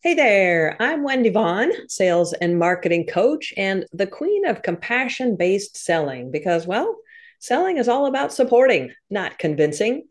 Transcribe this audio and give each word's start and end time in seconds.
Hey 0.00 0.14
there, 0.14 0.76
I'm 0.78 1.02
Wendy 1.02 1.28
Vaughn, 1.28 1.72
sales 1.88 2.32
and 2.32 2.56
marketing 2.56 3.04
coach 3.06 3.52
and 3.56 3.84
the 3.92 4.06
queen 4.06 4.46
of 4.46 4.62
compassion 4.62 5.34
based 5.34 5.76
selling 5.76 6.30
because, 6.30 6.68
well, 6.68 6.98
selling 7.40 7.78
is 7.78 7.88
all 7.88 8.06
about 8.06 8.32
supporting, 8.32 8.92
not 9.10 9.40
convincing. 9.40 10.06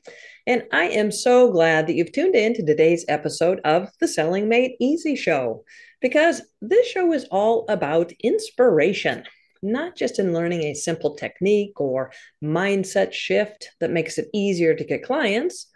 And 0.46 0.63
I 0.73 0.89
am 0.89 1.10
so 1.10 1.50
glad 1.54 1.88
that 1.88 1.94
you've 1.94 2.12
tuned 2.12 2.36
in 2.36 2.54
to 2.55 2.65
today's 2.65 3.05
episode 3.08 3.62
of 3.63 3.88
the 4.02 4.10
Selling 4.10 4.50
Made 4.50 4.73
Easy 4.81 5.15
Show 5.15 5.63
because 6.01 6.42
this 6.62 6.85
show 6.85 7.13
is 7.13 7.24
all 7.31 7.65
about 7.69 8.12
inspiration, 8.22 9.24
not 9.62 9.96
just 9.96 10.19
in 10.19 10.33
learning 10.33 10.63
a 10.63 10.74
simple 10.74 11.15
technique 11.15 11.79
or 11.79 12.12
mindset 12.44 13.13
shift 13.13 13.69
that 13.79 13.92
makes 13.92 14.17
it 14.17 14.28
easier 14.33 14.76
to 14.76 14.83
get 14.83 15.04
clients 15.04 15.67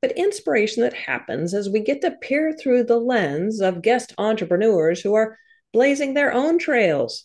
but 0.00 0.16
inspiration 0.16 0.82
that 0.82 0.94
happens 0.94 1.52
as 1.54 1.68
we 1.68 1.80
get 1.80 2.00
to 2.00 2.10
peer 2.10 2.52
through 2.52 2.84
the 2.84 2.98
lens 2.98 3.60
of 3.60 3.82
guest 3.82 4.14
entrepreneurs 4.18 5.00
who 5.00 5.14
are 5.14 5.38
blazing 5.72 6.14
their 6.14 6.32
own 6.32 6.58
trails. 6.58 7.24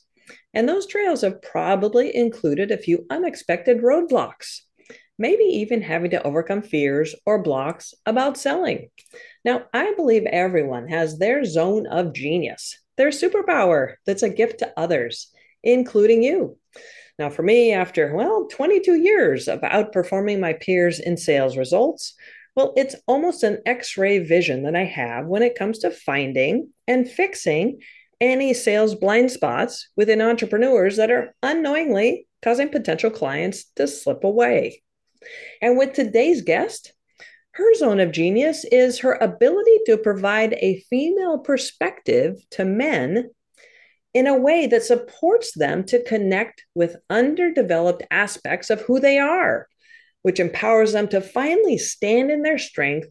And 0.54 0.68
those 0.68 0.88
trails 0.88 1.22
have 1.22 1.42
probably 1.42 2.16
included 2.16 2.72
a 2.72 2.78
few 2.78 3.06
unexpected 3.10 3.82
roadblocks, 3.82 4.62
maybe 5.18 5.44
even 5.44 5.82
having 5.82 6.12
to 6.12 6.24
overcome 6.24 6.62
fears 6.62 7.16
or 7.26 7.42
blocks 7.42 7.94
about 8.06 8.38
selling. 8.38 8.90
Now, 9.44 9.66
I 9.74 9.94
believe 9.96 10.26
everyone 10.26 10.88
has 10.88 11.18
their 11.18 11.46
zone 11.46 11.88
of 11.88 12.14
genius, 12.14 12.80
their 12.98 13.10
superpower 13.10 13.96
that's 14.06 14.24
a 14.24 14.30
gift 14.30 14.60
to 14.60 14.74
others, 14.78 15.32
including 15.64 16.24
you. 16.24 16.58
Now, 17.18 17.30
for 17.30 17.44
me, 17.44 17.72
after, 17.72 18.14
well, 18.14 18.48
22 18.48 18.96
years 18.96 19.48
of 19.48 19.62
outperforming 19.62 20.40
my 20.40 20.54
peers 20.54 21.00
in 21.00 21.16
sales 21.16 21.56
results, 21.56 22.14
well, 22.56 22.74
it's 22.78 22.96
almost 23.06 23.44
an 23.44 23.60
x 23.66 23.98
ray 23.98 24.20
vision 24.20 24.64
that 24.64 24.76
I 24.76 24.86
have 24.86 25.28
when 25.28 25.44
it 25.44 25.58
comes 25.58 25.80
to 25.80 25.92
finding 25.92 26.72
and 26.88 27.10
fixing 27.10 27.82
any 28.22 28.54
sales 28.54 28.96
blind 28.96 29.30
spots 29.32 29.90
within 29.98 30.22
entrepreneurs 30.22 30.96
that 30.98 31.12
are 31.12 31.36
unknowingly 31.44 32.28
causing 32.42 32.70
potential 32.70 33.12
clients 33.12 33.66
to 33.76 33.88
slip 33.88 34.24
away. 34.24 34.82
And 35.62 35.78
with 35.78 35.94
today's 35.94 36.42
guest, 36.42 36.94
her 37.52 37.74
zone 37.74 38.00
of 38.00 38.12
genius 38.12 38.66
is 38.66 39.00
her 39.00 39.14
ability 39.14 39.80
to 39.88 39.98
provide 39.98 40.54
a 40.54 40.82
female 40.90 41.40
perspective 41.40 42.36
to 42.52 42.66
men 42.66 43.32
in 44.14 44.28
a 44.28 44.38
way 44.38 44.68
that 44.68 44.84
supports 44.84 45.54
them 45.54 45.84
to 45.86 46.04
connect 46.04 46.64
with 46.74 46.96
underdeveloped 47.10 48.04
aspects 48.12 48.70
of 48.70 48.82
who 48.82 49.00
they 49.00 49.20
are 49.20 49.68
which 50.26 50.40
empowers 50.40 50.94
them 50.94 51.08
to 51.08 51.22
finally 51.22 51.78
stand 51.78 52.32
in 52.32 52.42
their 52.42 52.58
strength 52.58 53.08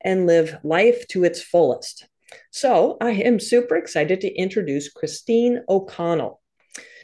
and 0.00 0.28
live 0.28 0.54
life 0.62 1.08
to 1.08 1.24
its 1.24 1.42
fullest. 1.42 2.06
So 2.52 2.96
I 3.00 3.10
am 3.10 3.40
super 3.40 3.74
excited 3.74 4.20
to 4.20 4.32
introduce 4.32 4.88
Christine 4.88 5.64
O'Connell. 5.68 6.40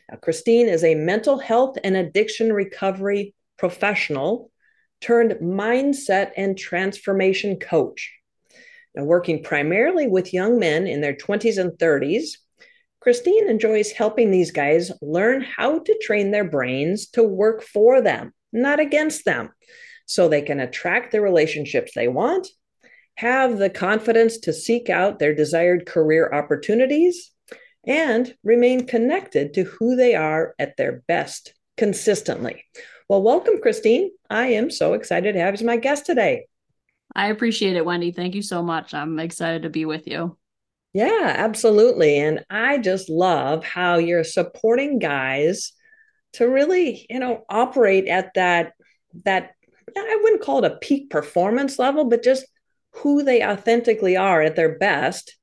Now, 0.09 0.19
Christine 0.19 0.69
is 0.69 0.85
a 0.85 0.95
mental 0.95 1.41
health 1.41 1.77
and 1.83 1.97
addiction 1.97 2.53
recovery 2.53 3.35
professional 3.57 4.53
turned 5.01 5.33
mindset 5.43 6.31
and 6.37 6.57
transformation 6.57 7.59
coach. 7.59 8.13
Now, 8.95 9.07
working 9.07 9.43
primarily 9.43 10.07
with 10.07 10.33
young 10.33 10.61
men 10.61 10.87
in 10.87 11.01
their 11.01 11.15
20s 11.15 11.59
and 11.59 11.73
30s, 11.73 12.29
Christine 13.01 13.49
enjoys 13.49 13.91
helping 13.91 14.31
these 14.31 14.53
guys 14.53 14.93
learn 15.03 15.41
how 15.41 15.81
to 15.81 15.99
train 16.01 16.31
their 16.31 16.49
brains 16.49 17.09
to 17.09 17.25
work 17.25 17.61
for 17.65 18.01
them 18.01 18.33
not 18.53 18.81
against 18.81 19.25
them. 19.25 19.51
So 20.07 20.29
they 20.29 20.43
can 20.43 20.61
attract 20.61 21.13
the 21.13 21.21
relationships 21.21 21.93
they 21.95 22.09
want, 22.09 22.49
have 23.17 23.59
the 23.59 23.71
confidence 23.71 24.39
to 24.39 24.53
seek 24.53 24.89
out 24.89 25.19
their 25.19 25.35
desired 25.35 25.87
career 25.87 26.31
opportunities, 26.33 27.31
and 27.87 28.35
remain 28.43 28.87
connected 28.87 29.55
to 29.55 29.65
who 29.65 29.97
they 29.97 30.15
are 30.15 30.55
at 30.59 30.77
their 30.77 31.03
best 31.09 31.55
consistently. 31.77 32.65
Well, 33.09 33.23
welcome, 33.23 33.61
Christine. 33.61 34.11
I 34.29 34.49
am 34.49 34.71
so 34.71 34.93
excited 34.93 35.33
to 35.33 35.41
have 35.41 35.55
you 35.55 35.61
as 35.61 35.63
my 35.63 35.77
guest 35.77 36.07
today. 36.07 36.47
I 37.15 37.29
appreciate 37.29 37.77
it, 37.77 37.85
Wendy. 37.85 38.13
Thank 38.13 38.35
you 38.35 38.43
so 38.43 38.63
much. 38.63 38.93
I'm 38.93 39.19
excited 39.19 39.63
to 39.63 39.71
be 39.71 39.87
with 39.87 40.07
you. 40.07 40.37
Yeah, 40.93 41.35
absolutely. 41.37 42.19
And 42.19 42.45
I 42.51 42.79
just 42.79 43.09
love 43.09 43.65
how 43.65 43.97
you're 43.97 44.25
supporting 44.25 44.99
guys 44.99 45.73
to 46.35 46.47
really, 46.47 47.07
you 47.09 47.19
know, 47.19 47.45
operate 47.49 48.07
at 48.07 48.35
that 48.35 48.73
that 49.25 49.53
I 49.97 50.21
wouldn't 50.23 50.43
call 50.43 50.65
it 50.65 50.73
a 50.73 50.77
peak 50.77 51.11
performance 51.11 51.79
level, 51.79 52.05
but 52.05 52.23
just 52.23 52.47
who 52.93 53.23
they 53.23 53.45
authentically 53.45 54.17
are 54.17 54.43
at 54.43 54.57
their 54.57 54.79
best 54.79 55.37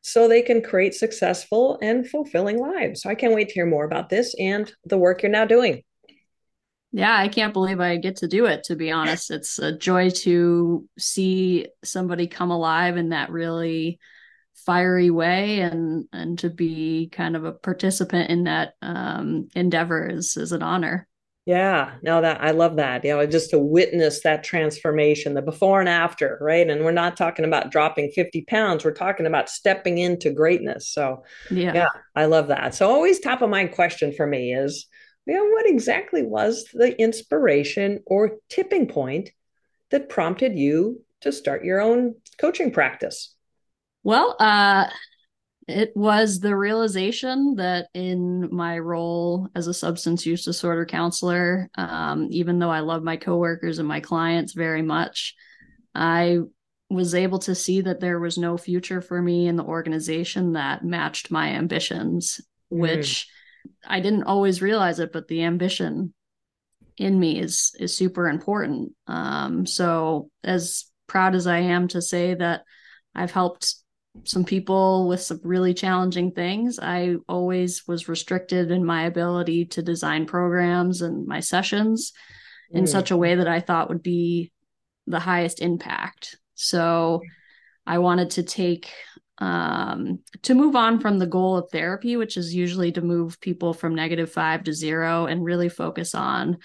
so 0.00 0.26
they 0.26 0.42
can 0.42 0.62
create 0.62 0.94
successful 0.94 1.78
and 1.82 2.08
fulfilling 2.08 2.58
lives. 2.58 3.02
So 3.02 3.10
I 3.10 3.14
can't 3.14 3.34
wait 3.34 3.48
to 3.48 3.54
hear 3.54 3.66
more 3.66 3.84
about 3.84 4.08
this 4.08 4.34
and 4.38 4.72
the 4.84 4.98
work 4.98 5.22
you're 5.22 5.30
now 5.30 5.44
doing. 5.44 5.82
Yeah, 6.92 7.14
I 7.14 7.28
can't 7.28 7.52
believe 7.52 7.78
I 7.78 7.96
get 7.98 8.16
to 8.16 8.26
do 8.26 8.46
it, 8.46 8.64
to 8.64 8.76
be 8.76 8.90
honest. 8.90 9.30
It's 9.30 9.58
a 9.58 9.76
joy 9.76 10.10
to 10.10 10.88
see 10.98 11.68
somebody 11.84 12.26
come 12.26 12.50
alive 12.50 12.96
in 12.96 13.10
that 13.10 13.30
really 13.30 14.00
fiery 14.64 15.10
way 15.10 15.60
and 15.60 16.06
and 16.12 16.38
to 16.38 16.50
be 16.50 17.08
kind 17.12 17.36
of 17.36 17.44
a 17.44 17.52
participant 17.52 18.30
in 18.30 18.44
that 18.44 18.74
um, 18.82 19.48
endeavor 19.54 20.06
is 20.06 20.36
is 20.36 20.52
an 20.52 20.62
honor. 20.62 21.06
Yeah. 21.46 21.94
No 22.02 22.20
that 22.20 22.40
i 22.42 22.50
love 22.50 22.76
that. 22.76 23.04
You 23.04 23.16
know 23.16 23.26
just 23.26 23.50
to 23.50 23.58
witness 23.58 24.22
that 24.22 24.44
transformation 24.44 25.34
the 25.34 25.42
before 25.42 25.80
and 25.80 25.88
after 25.88 26.38
right? 26.40 26.68
And 26.68 26.84
we're 26.84 26.92
not 26.92 27.16
talking 27.16 27.44
about 27.44 27.70
dropping 27.70 28.10
50 28.10 28.42
pounds. 28.42 28.84
We're 28.84 28.92
talking 28.92 29.26
about 29.26 29.48
stepping 29.48 29.98
into 29.98 30.30
greatness. 30.30 30.88
So 30.88 31.24
yeah, 31.50 31.74
yeah 31.74 31.88
i 32.14 32.26
love 32.26 32.48
that. 32.48 32.74
So 32.74 32.90
always 32.90 33.20
top 33.20 33.42
of 33.42 33.50
mind 33.50 33.72
question 33.72 34.12
for 34.12 34.26
me 34.26 34.54
is 34.54 34.86
you 35.26 35.34
know 35.34 35.44
what 35.44 35.68
exactly 35.68 36.22
was 36.22 36.66
the 36.72 36.98
inspiration 37.00 38.00
or 38.06 38.38
tipping 38.48 38.86
point 38.86 39.30
that 39.90 40.08
prompted 40.08 40.58
you 40.58 41.02
to 41.20 41.32
start 41.32 41.64
your 41.64 41.80
own 41.80 42.14
coaching 42.38 42.70
practice 42.70 43.34
well, 44.02 44.36
uh, 44.38 44.86
it 45.68 45.92
was 45.94 46.40
the 46.40 46.56
realization 46.56 47.54
that 47.56 47.88
in 47.94 48.48
my 48.54 48.78
role 48.78 49.48
as 49.54 49.66
a 49.66 49.74
substance 49.74 50.26
use 50.26 50.44
disorder 50.44 50.84
counselor, 50.84 51.70
um, 51.76 52.28
even 52.30 52.58
though 52.58 52.70
I 52.70 52.80
love 52.80 53.02
my 53.02 53.16
coworkers 53.16 53.78
and 53.78 53.86
my 53.86 54.00
clients 54.00 54.52
very 54.52 54.82
much, 54.82 55.34
I 55.94 56.38
was 56.88 57.14
able 57.14 57.38
to 57.40 57.54
see 57.54 57.82
that 57.82 58.00
there 58.00 58.18
was 58.18 58.36
no 58.36 58.56
future 58.56 59.00
for 59.00 59.22
me 59.22 59.46
in 59.46 59.56
the 59.56 59.64
organization 59.64 60.54
that 60.54 60.84
matched 60.84 61.30
my 61.30 61.50
ambitions, 61.50 62.40
mm. 62.72 62.78
which 62.78 63.28
I 63.86 64.00
didn't 64.00 64.24
always 64.24 64.60
realize 64.60 64.98
it, 64.98 65.12
but 65.12 65.28
the 65.28 65.44
ambition 65.44 66.14
in 66.96 67.18
me 67.18 67.38
is 67.38 67.74
is 67.78 67.96
super 67.96 68.28
important. 68.28 68.92
Um, 69.06 69.66
so 69.66 70.30
as 70.42 70.86
proud 71.06 71.34
as 71.34 71.46
I 71.46 71.58
am 71.58 71.88
to 71.88 72.02
say 72.02 72.34
that 72.34 72.62
I've 73.14 73.30
helped 73.30 73.74
some 74.24 74.44
people 74.44 75.08
with 75.08 75.20
some 75.20 75.40
really 75.44 75.74
challenging 75.74 76.32
things. 76.32 76.78
I 76.80 77.16
always 77.28 77.86
was 77.86 78.08
restricted 78.08 78.70
in 78.70 78.84
my 78.84 79.04
ability 79.04 79.66
to 79.66 79.82
design 79.82 80.26
programs 80.26 81.02
and 81.02 81.26
my 81.26 81.40
sessions 81.40 82.12
mm. 82.72 82.78
in 82.78 82.86
such 82.86 83.10
a 83.10 83.16
way 83.16 83.36
that 83.36 83.48
I 83.48 83.60
thought 83.60 83.88
would 83.88 84.02
be 84.02 84.52
the 85.06 85.20
highest 85.20 85.60
impact. 85.60 86.36
So 86.54 87.22
I 87.86 87.98
wanted 87.98 88.30
to 88.30 88.42
take 88.42 88.90
um, 89.38 90.18
to 90.42 90.54
move 90.54 90.76
on 90.76 91.00
from 91.00 91.18
the 91.18 91.26
goal 91.26 91.56
of 91.56 91.70
therapy, 91.70 92.16
which 92.16 92.36
is 92.36 92.54
usually 92.54 92.92
to 92.92 93.00
move 93.00 93.40
people 93.40 93.72
from 93.72 93.94
negative 93.94 94.30
five 94.30 94.64
to 94.64 94.72
zero 94.72 95.26
and 95.26 95.42
really 95.42 95.70
focus 95.70 96.14
on 96.14 96.58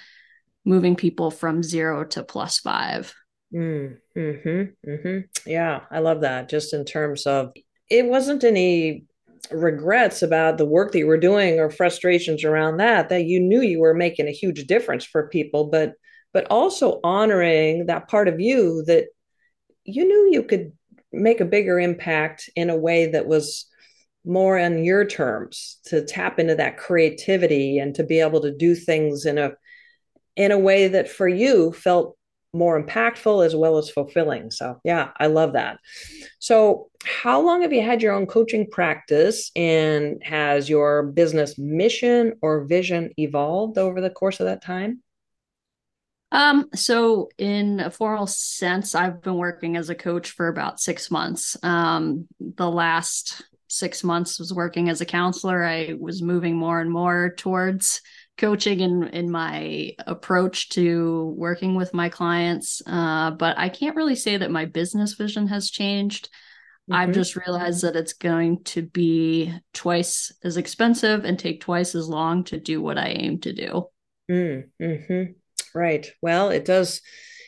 moving 0.66 0.95
people 0.95 1.31
from 1.31 1.63
zero 1.63 2.03
to 2.03 2.23
plus 2.23 2.59
five. 2.59 3.13
Mm, 3.53 3.97
mm-hmm, 4.17 4.89
mm-hmm. 4.89 5.50
Yeah, 5.50 5.81
I 5.91 6.00
love 6.00 6.22
that. 6.22 6.50
Just 6.50 6.73
in 6.73 6.85
terms 6.85 7.25
of 7.25 7.53
it 7.89 8.06
wasn't 8.06 8.44
any 8.44 9.06
regrets 9.51 10.21
about 10.21 10.57
the 10.57 10.65
work 10.65 10.92
that 10.92 11.00
you 11.00 11.07
were 11.07 11.18
doing 11.18 11.59
or 11.59 11.69
frustrations 11.69 12.44
around 12.44 12.77
that, 12.77 13.09
that 13.09 13.25
you 13.25 13.39
knew 13.39 13.62
you 13.62 13.80
were 13.80 13.94
making 13.94 14.27
a 14.27 14.31
huge 14.31 14.65
difference 14.65 15.06
for 15.06 15.30
people, 15.30 15.65
but 15.65 15.94
but 16.33 16.47
also 16.50 17.00
honoring 17.03 17.86
that 17.86 18.09
part 18.09 18.27
of 18.27 18.42
you 18.42 18.83
that 18.88 19.06
you 19.86 20.06
knew 20.06 20.30
you 20.31 20.44
could 20.44 20.74
make 21.13 21.39
a 21.39 21.45
bigger 21.45 21.80
impact 21.80 22.50
in 22.57 22.69
a 22.69 22.75
way 22.75 23.06
that 23.12 23.25
was 23.25 23.68
more 24.25 24.59
on 24.59 24.83
your 24.83 25.06
terms 25.06 25.77
to 25.86 26.03
tap 26.03 26.39
into 26.39 26.56
that 26.56 26.77
creativity 26.77 27.77
and 27.77 27.95
to 27.95 28.03
be 28.03 28.19
able 28.19 28.41
to 28.41 28.51
do 28.51 28.75
things 28.75 29.25
in 29.25 29.38
a 29.38 29.51
in 30.36 30.51
a 30.51 30.59
way 30.59 30.89
that 30.89 31.07
for 31.07 31.27
you 31.27 31.71
felt 31.71 32.18
more 32.56 32.81
impactful 32.81 33.46
as 33.46 33.56
well 33.56 33.78
as 33.78 33.90
fulfilling. 33.90 34.52
So, 34.52 34.80
yeah, 34.84 35.12
I 35.19 35.28
love 35.28 35.54
that. 35.54 35.80
So, 36.40 36.90
how 37.04 37.42
long 37.42 37.62
have 37.62 37.74
you 37.74 37.84
had 37.84 38.02
your 38.02 38.13
own 38.13 38.25
coaching 38.25 38.68
practice 38.69 39.52
and 39.56 40.22
has 40.24 40.69
your 40.69 41.04
business 41.04 41.57
mission 41.57 42.34
or 42.42 42.66
vision 42.66 43.12
evolved 43.18 43.78
over 43.78 44.02
the 44.02 44.10
course 44.10 44.40
of 44.40 44.48
that 44.48 44.63
time? 44.63 45.02
Um, 46.31 46.69
so 46.74 47.30
in 47.38 47.80
a 47.80 47.92
formal 47.92 48.28
sense, 48.28 48.96
I've 48.96 49.22
been 49.22 49.36
working 49.38 49.78
as 49.78 49.90
a 49.90 49.96
coach 49.96 50.31
for 50.31 50.48
about 50.48 50.80
six 50.80 51.10
months. 51.10 51.56
Um, 51.63 52.28
the 52.40 52.69
last 52.69 53.44
six 53.68 54.04
months 54.04 54.40
was 54.40 54.54
working 54.54 54.90
as 54.90 55.01
a 55.01 55.06
counselor. 55.06 55.63
I 55.63 55.96
was 56.00 56.22
moving 56.22 56.56
more 56.56 56.80
and 56.81 56.92
more 56.92 57.34
towards 57.38 58.01
coaching 58.38 58.82
in 58.82 59.08
in 59.10 59.32
my 59.32 59.92
approach 60.00 60.70
to 60.70 61.34
working 61.38 61.76
with 61.76 61.94
my 61.94 62.10
clients. 62.10 62.82
Uh, 62.86 63.32
but 63.32 63.58
I 63.58 63.70
can't 63.70 63.96
really 63.96 64.16
say 64.16 64.38
that 64.38 64.52
my 64.52 64.66
business 64.66 65.14
vision 65.14 65.48
has 65.48 65.70
changed. 65.72 66.30
Mm-hmm. 66.90 66.94
I've 66.94 67.14
just 67.14 67.36
realized 67.36 67.84
that 67.84 67.96
it's 67.96 68.14
going 68.14 68.64
to 68.66 68.84
be 68.84 69.54
twice 69.74 70.32
as 70.44 70.58
expensive 70.58 71.26
and 71.26 71.40
take 71.40 71.62
twice 71.62 71.96
as 71.96 72.08
long 72.08 72.44
to 72.46 72.60
do 72.60 72.82
what 72.82 72.98
I 72.98 73.08
aim 73.10 73.40
to 73.42 73.54
do. 73.54 73.88
Mm, 74.30 74.70
hmm 74.80 75.24
Right. 75.74 76.10
Well, 76.22 76.52
it 76.52 76.64
does, 76.64 77.02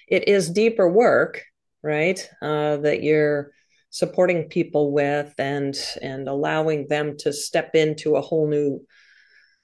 it 0.08 0.28
is 0.28 0.50
deeper 0.50 0.92
work, 0.92 1.44
right? 1.82 2.20
Uh, 2.42 2.78
that 2.78 3.02
you're 3.02 3.52
supporting 3.90 4.50
people 4.50 4.92
with 4.92 5.34
and 5.38 5.76
and 6.02 6.28
allowing 6.28 6.88
them 6.88 7.18
to 7.18 7.32
step 7.32 7.72
into 7.74 8.16
a 8.16 8.22
whole 8.22 8.48
new 8.50 8.86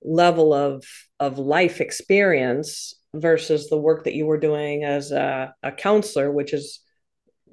level 0.03 0.53
of 0.53 0.83
of 1.19 1.37
life 1.37 1.81
experience 1.81 2.95
versus 3.13 3.69
the 3.69 3.77
work 3.77 4.05
that 4.05 4.15
you 4.15 4.25
were 4.25 4.39
doing 4.39 4.83
as 4.83 5.11
a, 5.11 5.53
a 5.63 5.71
counselor, 5.71 6.31
which 6.31 6.53
is 6.53 6.79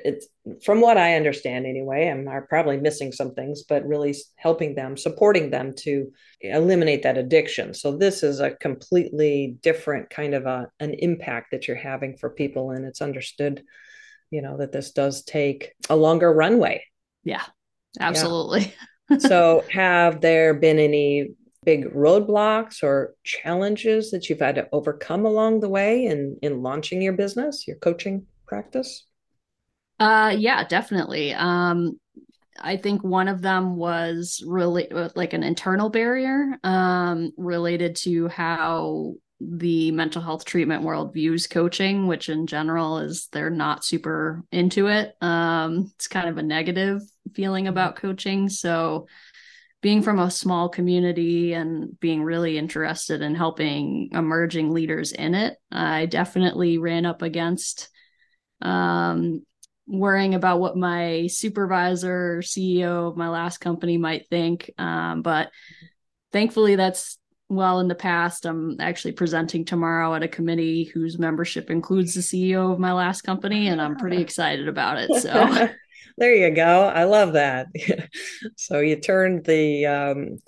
it's 0.04 0.26
from 0.64 0.80
what 0.80 0.96
I 0.96 1.16
understand 1.16 1.66
anyway, 1.66 2.08
I'm 2.08 2.26
probably 2.48 2.78
missing 2.78 3.12
some 3.12 3.34
things, 3.34 3.64
but 3.68 3.86
really 3.86 4.14
helping 4.36 4.74
them, 4.74 4.96
supporting 4.96 5.50
them 5.50 5.74
to 5.80 6.10
eliminate 6.40 7.02
that 7.02 7.18
addiction. 7.18 7.74
So 7.74 7.96
this 7.96 8.22
is 8.22 8.40
a 8.40 8.52
completely 8.52 9.58
different 9.62 10.10
kind 10.10 10.34
of 10.34 10.46
a, 10.46 10.68
an 10.80 10.94
impact 10.94 11.50
that 11.50 11.68
you're 11.68 11.76
having 11.76 12.16
for 12.16 12.30
people. 12.30 12.70
And 12.70 12.86
it's 12.86 13.02
understood, 13.02 13.62
you 14.30 14.42
know, 14.42 14.56
that 14.58 14.72
this 14.72 14.92
does 14.92 15.22
take 15.22 15.72
a 15.88 15.96
longer 15.96 16.32
runway. 16.32 16.84
Yeah, 17.24 17.44
absolutely. 17.98 18.74
Yeah. 19.10 19.18
so 19.18 19.64
have 19.70 20.20
there 20.20 20.54
been 20.54 20.78
any 20.78 21.30
big 21.64 21.92
roadblocks 21.92 22.82
or 22.82 23.14
challenges 23.24 24.10
that 24.10 24.28
you've 24.28 24.40
had 24.40 24.54
to 24.54 24.68
overcome 24.72 25.26
along 25.26 25.60
the 25.60 25.68
way 25.68 26.06
in, 26.06 26.36
in 26.42 26.62
launching 26.62 27.02
your 27.02 27.12
business, 27.12 27.66
your 27.66 27.76
coaching 27.76 28.26
practice? 28.46 29.06
Uh, 29.98 30.34
yeah, 30.36 30.66
definitely. 30.66 31.34
Um, 31.34 32.00
I 32.58 32.76
think 32.76 33.04
one 33.04 33.28
of 33.28 33.42
them 33.42 33.76
was 33.76 34.42
really 34.46 34.90
uh, 34.90 35.10
like 35.14 35.32
an 35.32 35.42
internal 35.42 35.90
barrier 35.90 36.58
um, 36.64 37.32
related 37.36 37.96
to 37.96 38.28
how 38.28 39.14
the 39.40 39.90
mental 39.92 40.20
health 40.20 40.44
treatment 40.44 40.82
world 40.82 41.14
views 41.14 41.46
coaching, 41.46 42.06
which 42.06 42.28
in 42.28 42.46
general 42.46 42.98
is 42.98 43.28
they're 43.32 43.50
not 43.50 43.84
super 43.84 44.44
into 44.52 44.88
it. 44.88 45.14
Um, 45.22 45.90
it's 45.94 46.08
kind 46.08 46.28
of 46.28 46.36
a 46.36 46.42
negative 46.42 47.00
feeling 47.34 47.64
mm-hmm. 47.64 47.72
about 47.72 47.96
coaching. 47.96 48.48
So, 48.48 49.06
being 49.82 50.02
from 50.02 50.18
a 50.18 50.30
small 50.30 50.68
community 50.68 51.54
and 51.54 51.98
being 52.00 52.22
really 52.22 52.58
interested 52.58 53.22
in 53.22 53.34
helping 53.34 54.10
emerging 54.12 54.72
leaders 54.72 55.12
in 55.12 55.34
it, 55.34 55.56
I 55.72 56.06
definitely 56.06 56.78
ran 56.78 57.06
up 57.06 57.22
against 57.22 57.88
um, 58.60 59.42
worrying 59.86 60.34
about 60.34 60.60
what 60.60 60.76
my 60.76 61.28
supervisor 61.28 62.36
or 62.36 62.42
CEO 62.42 63.08
of 63.08 63.16
my 63.16 63.28
last 63.28 63.58
company 63.58 63.96
might 63.96 64.28
think. 64.28 64.70
Um, 64.76 65.22
but 65.22 65.50
thankfully, 66.30 66.76
that's 66.76 67.18
well 67.48 67.80
in 67.80 67.88
the 67.88 67.94
past. 67.94 68.44
I'm 68.44 68.76
actually 68.80 69.12
presenting 69.12 69.64
tomorrow 69.64 70.14
at 70.14 70.22
a 70.22 70.28
committee 70.28 70.84
whose 70.84 71.18
membership 71.18 71.70
includes 71.70 72.14
the 72.14 72.20
CEO 72.20 72.70
of 72.70 72.78
my 72.78 72.92
last 72.92 73.22
company, 73.22 73.68
and 73.68 73.80
I'm 73.80 73.96
pretty 73.96 74.18
excited 74.22 74.68
about 74.68 74.98
it. 74.98 75.22
So. 75.22 75.68
there 76.16 76.34
you 76.34 76.50
go. 76.50 76.82
I 76.82 77.04
love 77.04 77.34
that. 77.34 77.68
so 78.56 78.80
you 78.80 78.96
turned 78.96 79.44
the 79.44 79.86
um, 79.86 80.38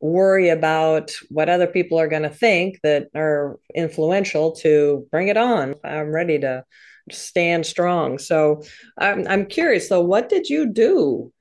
worry 0.00 0.48
about 0.48 1.12
what 1.28 1.48
other 1.48 1.66
people 1.66 1.98
are 1.98 2.08
going 2.08 2.22
to 2.22 2.30
think 2.30 2.80
that 2.82 3.08
are 3.14 3.58
influential 3.74 4.52
to 4.56 5.06
bring 5.10 5.28
it 5.28 5.36
on. 5.36 5.74
I'm 5.84 6.10
ready 6.12 6.38
to 6.40 6.64
stand 7.10 7.66
strong. 7.66 8.18
So 8.18 8.62
I'm, 8.98 9.26
I'm 9.28 9.46
curious 9.46 9.88
though, 9.88 10.02
what 10.02 10.28
did 10.28 10.48
you 10.48 10.72
do 10.72 11.32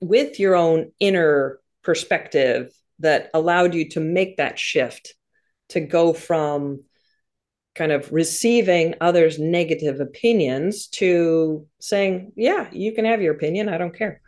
with 0.00 0.40
your 0.40 0.56
own 0.56 0.90
inner 0.98 1.58
perspective 1.82 2.72
that 2.98 3.30
allowed 3.32 3.74
you 3.74 3.88
to 3.90 4.00
make 4.00 4.36
that 4.36 4.58
shift 4.58 5.14
to 5.70 5.80
go 5.80 6.12
from 6.12 6.82
kind 7.74 7.92
of 7.92 8.10
receiving 8.12 8.94
others' 9.00 9.38
negative 9.38 10.00
opinions 10.00 10.88
to 10.88 11.66
saying, 11.80 12.32
yeah, 12.36 12.68
you 12.72 12.92
can 12.92 13.04
have 13.04 13.22
your 13.22 13.34
opinion. 13.34 13.68
I 13.68 13.78
don't 13.78 13.96
care. 13.96 14.20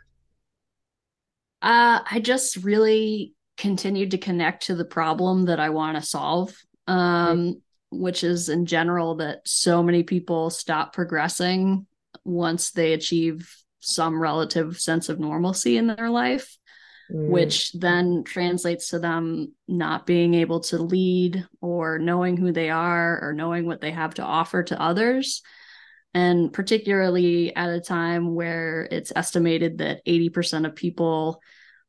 Uh, 1.61 1.99
I 2.09 2.19
just 2.21 2.57
really 2.57 3.33
continued 3.57 4.11
to 4.11 4.17
connect 4.17 4.67
to 4.67 4.75
the 4.75 4.85
problem 4.85 5.45
that 5.45 5.59
I 5.59 5.69
want 5.69 5.97
to 5.97 6.03
solve. 6.03 6.55
Um, 6.87 7.61
which 7.93 8.23
is 8.23 8.49
in 8.49 8.65
general 8.65 9.15
that 9.15 9.41
so 9.45 9.83
many 9.83 10.03
people 10.03 10.49
stop 10.49 10.93
progressing 10.93 11.85
once 12.23 12.71
they 12.71 12.93
achieve 12.93 13.55
some 13.79 14.19
relative 14.19 14.79
sense 14.79 15.09
of 15.09 15.19
normalcy 15.19 15.77
in 15.77 15.87
their 15.87 16.09
life, 16.09 16.57
mm. 17.13 17.29
which 17.29 17.71
then 17.73 18.23
translates 18.23 18.89
to 18.89 18.99
them 18.99 19.53
not 19.67 20.05
being 20.05 20.33
able 20.33 20.61
to 20.61 20.77
lead 20.77 21.45
or 21.61 21.99
knowing 21.99 22.37
who 22.37 22.51
they 22.51 22.69
are 22.69 23.19
or 23.21 23.33
knowing 23.33 23.65
what 23.65 23.81
they 23.81 23.91
have 23.91 24.15
to 24.15 24.23
offer 24.23 24.63
to 24.63 24.81
others. 24.81 25.41
And 26.13 26.53
particularly 26.53 27.55
at 27.55 27.69
a 27.69 27.81
time 27.81 28.35
where 28.35 28.87
it's 28.91 29.11
estimated 29.15 29.79
that 29.79 30.05
80% 30.05 30.65
of 30.65 30.75
people 30.75 31.41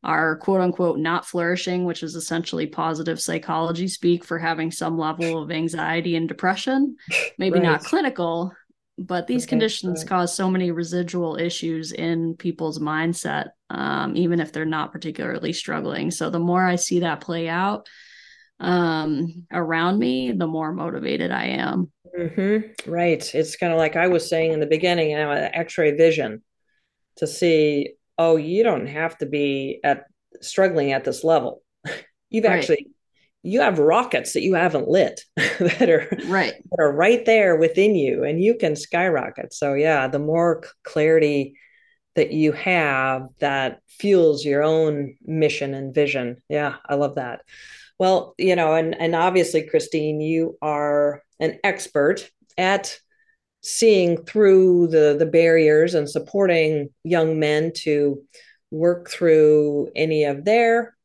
are 0.02 0.36
quote 0.36 0.60
unquote 0.60 0.98
not 0.98 1.26
flourishing, 1.26 1.84
which 1.84 2.02
is 2.02 2.14
essentially 2.14 2.66
positive 2.66 3.20
psychology 3.20 3.88
speak 3.88 4.24
for 4.24 4.38
having 4.38 4.70
some 4.70 4.98
level 4.98 5.42
of 5.42 5.50
anxiety 5.50 6.16
and 6.16 6.28
depression. 6.28 6.96
Maybe 7.38 7.54
right. 7.54 7.62
not 7.62 7.84
clinical, 7.84 8.52
but 8.96 9.26
these 9.26 9.44
okay, 9.44 9.50
conditions 9.50 10.00
right. 10.00 10.08
cause 10.08 10.36
so 10.36 10.48
many 10.50 10.70
residual 10.70 11.36
issues 11.36 11.92
in 11.92 12.34
people's 12.36 12.78
mindset, 12.78 13.48
um, 13.70 14.16
even 14.16 14.40
if 14.40 14.52
they're 14.52 14.64
not 14.64 14.92
particularly 14.92 15.52
struggling. 15.52 16.10
So 16.10 16.30
the 16.30 16.38
more 16.38 16.64
I 16.64 16.76
see 16.76 17.00
that 17.00 17.20
play 17.20 17.48
out 17.48 17.88
um, 18.60 19.46
around 19.52 19.98
me, 19.98 20.32
the 20.32 20.46
more 20.46 20.72
motivated 20.72 21.32
I 21.32 21.46
am. 21.46 21.90
Mm-hmm. 22.16 22.90
Right. 22.90 23.34
It's 23.34 23.56
kind 23.56 23.72
of 23.72 23.78
like 23.78 23.96
I 23.96 24.06
was 24.06 24.28
saying 24.28 24.52
in 24.52 24.60
the 24.60 24.66
beginning, 24.66 25.10
you 25.10 25.16
know, 25.16 25.32
X-ray 25.32 25.96
vision 25.96 26.42
to 27.16 27.26
see 27.26 27.94
oh, 28.18 28.36
you 28.36 28.62
don't 28.62 28.86
have 28.86 29.18
to 29.18 29.26
be 29.26 29.80
at 29.82 30.04
struggling 30.40 30.92
at 30.92 31.04
this 31.04 31.24
level. 31.24 31.62
You've 32.30 32.44
right. 32.44 32.58
actually 32.58 32.88
you 33.44 33.60
have 33.60 33.78
rockets 33.78 34.32
that 34.32 34.42
you 34.42 34.54
haven't 34.54 34.88
lit 34.88 35.20
that 35.36 35.90
are 35.90 36.08
right 36.26 36.54
that 36.70 36.80
are 36.80 36.92
right 36.92 37.24
there 37.26 37.56
within 37.56 37.94
you 37.94 38.24
and 38.24 38.42
you 38.42 38.56
can 38.56 38.74
skyrocket. 38.74 39.52
So 39.52 39.74
yeah, 39.74 40.08
the 40.08 40.18
more 40.18 40.64
clarity 40.82 41.56
that 42.16 42.32
you 42.32 42.52
have 42.52 43.28
that 43.40 43.80
fuels 43.88 44.44
your 44.44 44.62
own 44.62 45.16
mission 45.24 45.74
and 45.74 45.94
vision. 45.94 46.42
Yeah, 46.48 46.76
I 46.88 46.94
love 46.94 47.16
that. 47.16 47.42
Well, 47.98 48.34
you 48.38 48.56
know, 48.56 48.74
and 48.74 48.98
and 48.98 49.14
obviously 49.14 49.68
Christine, 49.68 50.20
you 50.20 50.56
are 50.62 51.22
an 51.38 51.58
expert 51.62 52.28
at 52.56 52.98
seeing 53.62 54.24
through 54.24 54.88
the 54.88 55.16
the 55.18 55.26
barriers 55.26 55.94
and 55.94 56.08
supporting 56.08 56.88
young 57.02 57.38
men 57.38 57.72
to 57.82 58.22
work 58.70 59.10
through 59.10 59.90
any 59.94 60.24
of 60.24 60.44
their 60.44 60.96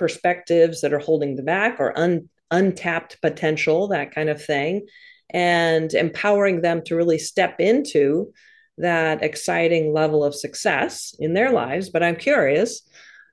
perspectives 0.00 0.80
that 0.80 0.92
are 0.92 0.98
holding 0.98 1.36
them 1.36 1.44
back 1.44 1.78
or 1.78 1.96
un, 1.96 2.28
untapped 2.50 3.22
potential 3.22 3.86
that 3.86 4.12
kind 4.12 4.28
of 4.28 4.44
thing 4.44 4.84
and 5.32 5.94
empowering 5.94 6.60
them 6.60 6.82
to 6.82 6.96
really 6.96 7.18
step 7.18 7.60
into 7.60 8.32
that 8.78 9.22
exciting 9.22 9.92
level 9.92 10.24
of 10.24 10.34
success 10.34 11.14
in 11.20 11.34
their 11.34 11.52
lives 11.52 11.90
but 11.90 12.02
i'm 12.02 12.16
curious 12.16 12.82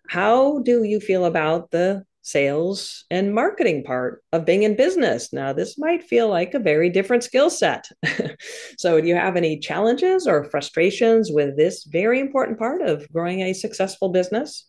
how 0.07 0.59
do 0.59 0.83
you 0.83 0.99
feel 0.99 1.25
about 1.25 1.71
the 1.71 2.03
sales 2.27 3.05
and 3.09 3.33
marketing 3.33 3.85
part 3.85 4.21
of 4.33 4.43
being 4.43 4.63
in 4.63 4.75
business. 4.75 5.31
Now, 5.31 5.53
this 5.53 5.77
might 5.77 6.03
feel 6.03 6.27
like 6.27 6.53
a 6.53 6.59
very 6.59 6.89
different 6.89 7.23
skill 7.23 7.49
set. 7.49 7.87
so, 8.77 8.99
do 8.99 9.07
you 9.07 9.15
have 9.15 9.37
any 9.37 9.59
challenges 9.59 10.27
or 10.27 10.43
frustrations 10.43 11.31
with 11.31 11.55
this 11.55 11.85
very 11.85 12.19
important 12.19 12.59
part 12.59 12.81
of 12.81 13.07
growing 13.13 13.41
a 13.41 13.53
successful 13.53 14.09
business? 14.09 14.65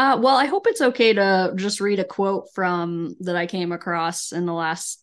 Uh, 0.00 0.16
well, 0.16 0.34
I 0.34 0.46
hope 0.46 0.66
it's 0.66 0.80
okay 0.80 1.12
to 1.12 1.52
just 1.56 1.78
read 1.78 1.98
a 1.98 2.04
quote 2.04 2.46
from 2.54 3.16
that 3.20 3.36
I 3.36 3.44
came 3.44 3.70
across 3.70 4.32
in 4.32 4.46
the 4.46 4.54
last 4.54 5.02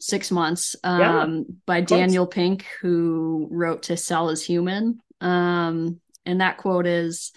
six 0.00 0.30
months 0.30 0.74
um, 0.82 1.00
yeah, 1.00 1.54
by 1.66 1.82
Daniel 1.82 2.26
Pink, 2.26 2.64
who 2.80 3.46
wrote 3.50 3.82
"To 3.84 3.96
Sell 3.98 4.30
Is 4.30 4.42
Human," 4.42 5.00
um, 5.20 6.00
and 6.24 6.40
that 6.40 6.56
quote 6.56 6.86
is 6.86 7.32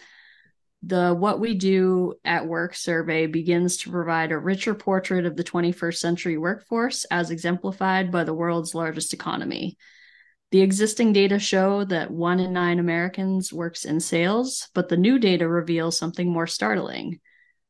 the 0.83 1.13
What 1.13 1.41
We 1.41 1.55
Do 1.55 2.13
at 2.23 2.47
Work 2.47 2.75
survey 2.75 3.27
begins 3.27 3.75
to 3.79 3.91
provide 3.91 4.31
a 4.31 4.37
richer 4.37 4.73
portrait 4.73 5.25
of 5.25 5.35
the 5.35 5.43
21st 5.43 5.97
century 5.97 6.37
workforce 6.37 7.03
as 7.11 7.29
exemplified 7.29 8.09
by 8.09 8.23
the 8.23 8.33
world's 8.33 8.73
largest 8.73 9.11
economy. 9.11 9.77
The 10.51 10.61
existing 10.61 11.13
data 11.13 11.39
show 11.39 11.85
that 11.85 12.11
one 12.11 12.41
in 12.41 12.51
nine 12.51 12.79
Americans 12.79 13.53
works 13.53 13.85
in 13.85 14.01
sales, 14.01 14.67
but 14.73 14.89
the 14.89 14.97
new 14.97 15.17
data 15.17 15.47
reveals 15.47 15.97
something 15.97 16.29
more 16.29 16.47
startling. 16.47 17.21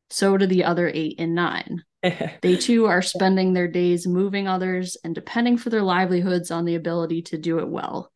So 0.10 0.36
do 0.36 0.48
the 0.48 0.64
other 0.64 0.92
eight 0.92 1.20
in 1.20 1.36
nine. 1.36 1.84
they 2.42 2.58
too 2.58 2.88
are 2.88 3.04
spending 3.04 3.54
their 3.54 3.68
days 3.68 4.08
moving 4.08 4.48
others 4.48 4.98
and 5.04 5.14
depending 5.14 5.58
for 5.58 5.70
their 5.70 5.84
livelihoods 5.84 6.50
on 6.50 6.66
the 6.66 6.74
ability 6.74 7.22
to 7.22 7.38
do 7.38 7.60
it 7.60 7.70
well. 7.70 8.12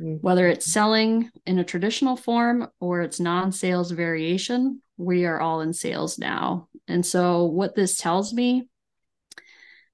Mm-hmm. 0.00 0.16
Whether 0.20 0.46
it's 0.46 0.72
selling 0.72 1.30
in 1.44 1.58
a 1.58 1.64
traditional 1.64 2.16
form 2.16 2.68
or 2.78 3.02
it's 3.02 3.18
non 3.18 3.50
sales 3.50 3.90
variation, 3.90 4.80
we 4.96 5.24
are 5.24 5.40
all 5.40 5.60
in 5.60 5.72
sales 5.72 6.18
now. 6.18 6.68
And 6.86 7.04
so, 7.04 7.44
what 7.46 7.74
this 7.74 7.96
tells 7.96 8.32
me 8.32 8.68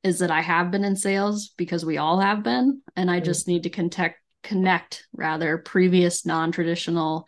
is 0.02 0.20
that 0.20 0.30
I 0.30 0.40
have 0.40 0.70
been 0.70 0.84
in 0.84 0.96
sales 0.96 1.50
because 1.56 1.84
we 1.84 1.98
all 1.98 2.20
have 2.20 2.42
been. 2.42 2.82
And 2.96 3.10
I 3.10 3.16
mm-hmm. 3.16 3.24
just 3.24 3.48
need 3.48 3.64
to 3.64 3.70
connect, 3.70 4.18
connect 4.42 5.06
rather 5.12 5.58
previous 5.58 6.24
non 6.24 6.52
traditional 6.52 7.26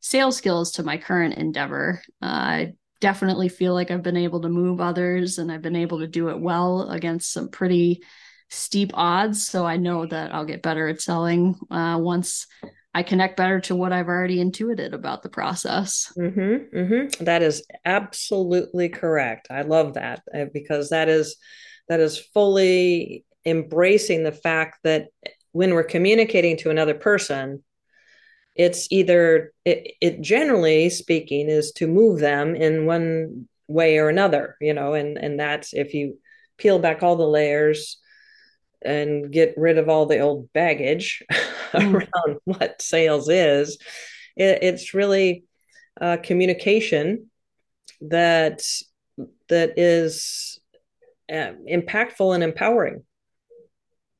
sales 0.00 0.36
skills 0.36 0.72
to 0.72 0.82
my 0.82 0.96
current 0.96 1.34
endeavor. 1.34 2.02
Uh, 2.22 2.26
I 2.26 2.72
definitely 3.00 3.48
feel 3.48 3.74
like 3.74 3.90
I've 3.90 4.02
been 4.02 4.16
able 4.16 4.42
to 4.42 4.48
move 4.48 4.80
others 4.80 5.38
and 5.38 5.52
I've 5.52 5.62
been 5.62 5.76
able 5.76 6.00
to 6.00 6.06
do 6.06 6.28
it 6.30 6.40
well 6.40 6.90
against 6.90 7.32
some 7.32 7.48
pretty 7.48 8.02
steep 8.48 8.92
odds. 8.94 9.46
So 9.46 9.66
I 9.66 9.76
know 9.76 10.06
that 10.06 10.34
I'll 10.34 10.44
get 10.44 10.62
better 10.62 10.88
at 10.88 11.00
selling 11.00 11.56
uh, 11.70 11.98
once 12.00 12.46
I 12.94 13.02
connect 13.02 13.36
better 13.36 13.60
to 13.60 13.74
what 13.74 13.92
I've 13.92 14.08
already 14.08 14.40
intuited 14.40 14.94
about 14.94 15.22
the 15.22 15.28
process. 15.28 16.12
Mm-hmm, 16.16 16.76
mm-hmm. 16.76 17.24
That 17.24 17.42
is 17.42 17.66
absolutely 17.84 18.88
correct. 18.88 19.48
I 19.50 19.62
love 19.62 19.94
that 19.94 20.22
uh, 20.32 20.44
because 20.52 20.90
that 20.90 21.08
is 21.08 21.36
that 21.88 22.00
is 22.00 22.18
fully 22.18 23.24
embracing 23.44 24.24
the 24.24 24.32
fact 24.32 24.78
that 24.84 25.08
when 25.52 25.74
we're 25.74 25.84
communicating 25.84 26.56
to 26.58 26.70
another 26.70 26.94
person, 26.94 27.62
it's 28.56 28.88
either 28.90 29.52
it, 29.64 29.92
it 30.00 30.20
generally 30.20 30.90
speaking 30.90 31.48
is 31.48 31.72
to 31.72 31.86
move 31.86 32.20
them 32.20 32.54
in 32.54 32.86
one 32.86 33.48
way 33.68 33.98
or 33.98 34.08
another, 34.08 34.56
you 34.60 34.74
know, 34.74 34.94
and 34.94 35.18
and 35.18 35.38
that's 35.38 35.72
if 35.74 35.94
you 35.94 36.18
peel 36.58 36.78
back 36.78 37.02
all 37.02 37.16
the 37.16 37.26
layers 37.26 37.98
and 38.82 39.32
get 39.32 39.54
rid 39.56 39.78
of 39.78 39.88
all 39.88 40.06
the 40.06 40.20
old 40.20 40.52
baggage 40.52 41.22
mm. 41.72 41.94
around 41.94 42.38
what 42.44 42.80
sales 42.82 43.28
is. 43.28 43.78
It, 44.36 44.62
it's 44.62 44.94
really 44.94 45.44
uh, 46.00 46.18
communication 46.22 47.30
that 48.02 48.62
that 49.48 49.78
is 49.78 50.53
uh, 51.32 51.52
impactful 51.70 52.34
and 52.34 52.42
empowering 52.42 53.04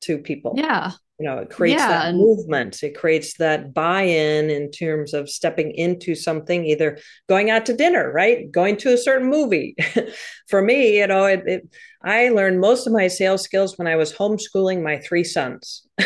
to 0.03 0.19
people. 0.19 0.55
Yeah. 0.57 0.93
You 1.19 1.27
know, 1.27 1.39
it 1.39 1.51
creates 1.51 1.81
yeah, 1.81 1.89
that 1.89 2.09
and- 2.09 2.19
movement. 2.19 2.83
It 2.83 2.97
creates 2.97 3.37
that 3.39 3.73
buy-in 3.73 4.51
in 4.51 4.71
terms 4.73 5.15
of 5.15 5.31
stepping 5.31 5.73
into 5.73 6.17
something, 6.17 6.65
either 6.67 6.99
going 7.29 7.51
out 7.51 7.67
to 7.67 7.77
dinner, 7.77 8.11
right? 8.13 8.51
Going 8.51 8.77
to 8.79 8.93
a 8.93 8.99
certain 8.99 9.29
movie. 9.29 9.77
For 10.49 10.61
me, 10.61 10.99
you 10.99 11.07
know, 11.07 11.27
it, 11.27 11.43
it 11.47 11.69
I 12.03 12.31
learned 12.31 12.61
most 12.61 12.87
of 12.87 12.93
my 12.93 13.07
sales 13.07 13.43
skills 13.43 13.79
when 13.79 13.87
I 13.87 13.95
was 13.97 14.13
homeschooling 14.13 14.83
my 14.83 14.99
three 14.99 15.25
sons. 15.25 15.87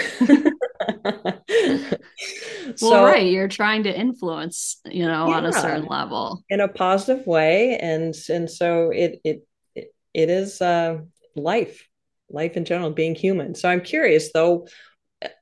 well, 2.83 3.05
right. 3.05 3.27
You're 3.27 3.49
trying 3.49 3.85
to 3.85 3.99
influence, 3.99 4.79
you 4.85 5.07
know, 5.07 5.29
yeah, 5.29 5.37
on 5.37 5.47
a 5.47 5.53
certain 5.53 5.87
level 5.87 6.45
in 6.51 6.61
a 6.61 6.69
positive 6.69 7.27
way. 7.27 7.79
And, 7.79 8.15
and 8.29 8.51
so 8.51 8.91
it, 8.91 9.21
it, 9.25 9.48
it, 10.19 10.29
is 10.31 10.61
uh, 10.61 10.99
life, 11.37 11.87
life 12.29 12.57
in 12.57 12.65
general, 12.65 12.91
being 12.91 13.15
human. 13.15 13.55
So 13.55 13.69
I'm 13.69 13.81
curious 13.81 14.33
though, 14.33 14.67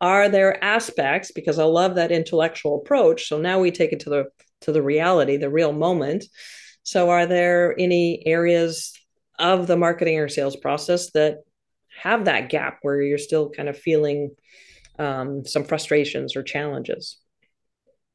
are 0.00 0.28
there 0.28 0.62
aspects, 0.64 1.32
because 1.32 1.58
I 1.58 1.64
love 1.64 1.94
that 1.94 2.12
intellectual 2.12 2.76
approach. 2.80 3.28
So 3.28 3.38
now 3.38 3.60
we 3.60 3.70
take 3.70 3.92
it 3.92 4.00
to 4.00 4.10
the, 4.10 4.24
to 4.62 4.72
the 4.72 4.82
reality, 4.82 5.36
the 5.36 5.50
real 5.50 5.72
moment. 5.72 6.24
So 6.82 7.10
are 7.10 7.26
there 7.26 7.74
any 7.78 8.22
areas 8.26 8.92
of 9.38 9.66
the 9.66 9.76
marketing 9.76 10.18
or 10.18 10.28
sales 10.28 10.56
process 10.56 11.10
that 11.12 11.38
have 12.02 12.24
that 12.24 12.48
gap 12.48 12.78
where 12.82 13.02
you're 13.02 13.18
still 13.18 13.50
kind 13.50 13.68
of 13.68 13.78
feeling 13.78 14.30
um, 14.98 15.44
some 15.44 15.64
frustrations 15.64 16.36
or 16.36 16.42
challenges? 16.42 17.18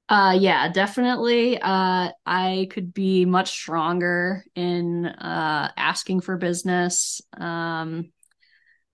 Uh, 0.10 0.38
yeah, 0.38 0.68
definitely. 0.70 1.58
Uh, 1.62 2.12
I 2.26 2.68
could 2.72 2.94
be 2.94 3.24
much 3.26 3.52
stronger 3.52 4.44
in 4.56 5.06
uh, 5.06 5.72
asking 5.78 6.22
for 6.22 6.36
business. 6.38 7.22
Um, 7.38 8.12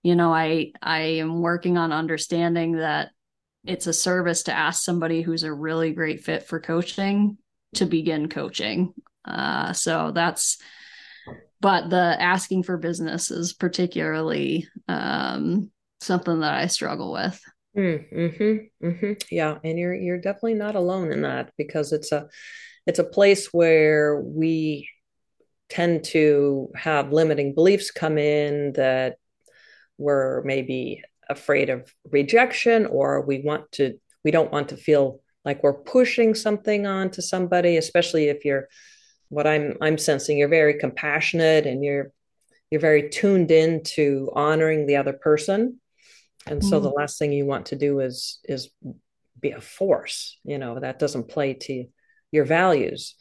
you 0.04 0.14
know, 0.14 0.32
I 0.32 0.72
I 0.80 1.00
am 1.18 1.40
working 1.40 1.76
on 1.76 1.92
understanding 1.92 2.76
that 2.76 3.10
it's 3.64 3.88
a 3.88 3.92
service 3.92 4.44
to 4.44 4.52
ask 4.52 4.82
somebody 4.84 5.22
who's 5.22 5.42
a 5.42 5.52
really 5.52 5.92
great 5.92 6.20
fit 6.22 6.44
for 6.44 6.60
coaching 6.60 7.36
to 7.74 7.84
begin 7.84 8.28
coaching. 8.28 8.94
Uh, 9.24 9.72
so 9.72 10.12
that's 10.14 10.58
but 11.60 11.90
the 11.90 11.96
asking 11.96 12.62
for 12.62 12.76
business 12.76 13.30
is 13.32 13.52
particularly 13.52 14.68
um, 14.86 15.70
something 16.00 16.40
that 16.40 16.54
I 16.54 16.68
struggle 16.68 17.12
with. 17.12 17.40
Mm-hmm, 17.76 18.86
mm-hmm. 18.86 19.12
Yeah, 19.30 19.58
and 19.62 19.78
you're 19.78 19.94
you're 19.94 20.20
definitely 20.20 20.54
not 20.54 20.74
alone 20.74 21.12
in 21.12 21.22
that 21.22 21.52
because 21.56 21.92
it's 21.92 22.12
a 22.12 22.28
it's 22.86 22.98
a 22.98 23.04
place 23.04 23.52
where 23.52 24.18
we 24.20 24.88
tend 25.68 26.04
to 26.04 26.70
have 26.74 27.12
limiting 27.12 27.54
beliefs 27.54 27.90
come 27.90 28.16
in 28.18 28.72
that 28.72 29.16
we're 29.98 30.42
maybe 30.44 31.02
afraid 31.28 31.68
of 31.68 31.92
rejection 32.10 32.86
or 32.86 33.20
we 33.20 33.40
want 33.40 33.70
to 33.72 33.98
we 34.24 34.30
don't 34.30 34.50
want 34.50 34.70
to 34.70 34.76
feel 34.76 35.20
like 35.44 35.62
we're 35.62 35.74
pushing 35.74 36.34
something 36.34 36.86
on 36.86 37.10
to 37.10 37.20
somebody 37.20 37.76
especially 37.76 38.28
if 38.28 38.46
you're 38.46 38.66
what 39.28 39.46
I'm 39.46 39.76
I'm 39.82 39.98
sensing 39.98 40.38
you're 40.38 40.48
very 40.48 40.74
compassionate 40.74 41.66
and 41.66 41.84
you're 41.84 42.12
you're 42.70 42.80
very 42.80 43.08
tuned 43.08 43.50
in 43.50 43.82
to 43.82 44.30
honoring 44.34 44.86
the 44.86 44.96
other 44.96 45.12
person. 45.12 45.80
And 46.50 46.64
so 46.64 46.78
mm. 46.78 46.82
the 46.82 46.90
last 46.90 47.18
thing 47.18 47.32
you 47.32 47.46
want 47.46 47.66
to 47.66 47.76
do 47.76 48.00
is 48.00 48.40
is 48.44 48.70
be 49.40 49.50
a 49.52 49.60
force, 49.60 50.38
you 50.44 50.58
know, 50.58 50.80
that 50.80 50.98
doesn't 50.98 51.28
play 51.28 51.54
to 51.54 51.86
your 52.32 52.44
values. 52.44 53.14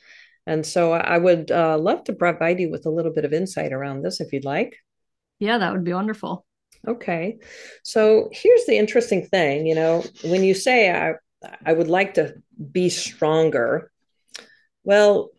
And 0.46 0.66
so 0.66 0.94
I 0.94 1.18
would 1.18 1.52
uh, 1.52 1.78
love 1.78 2.06
to 2.06 2.14
provide 2.14 2.60
you 2.60 2.72
with 2.72 2.86
a 2.86 2.90
little 2.90 3.14
bit 3.14 3.26
of 3.26 3.34
insight 3.34 3.74
around 3.74 4.02
this 4.02 4.22
if 4.22 4.32
you'd 4.32 4.46
like. 4.46 4.78
Yeah, 5.40 5.58
that 5.58 5.74
would 5.74 5.84
be 5.84 5.94
wonderful. 5.94 6.46
Okay. 6.88 7.38
So 7.84 8.30
here's 8.32 8.66
the 8.66 8.78
interesting 8.78 9.26
thing, 9.26 9.68
you 9.68 9.76
know, 9.76 10.04
when 10.24 10.44
you 10.44 10.54
say 10.54 10.92
I 10.92 11.16
I 11.66 11.74
would 11.74 11.88
like 11.88 12.16
to 12.16 12.36
be 12.72 12.90
stronger, 12.90 13.92
well, 14.84 15.32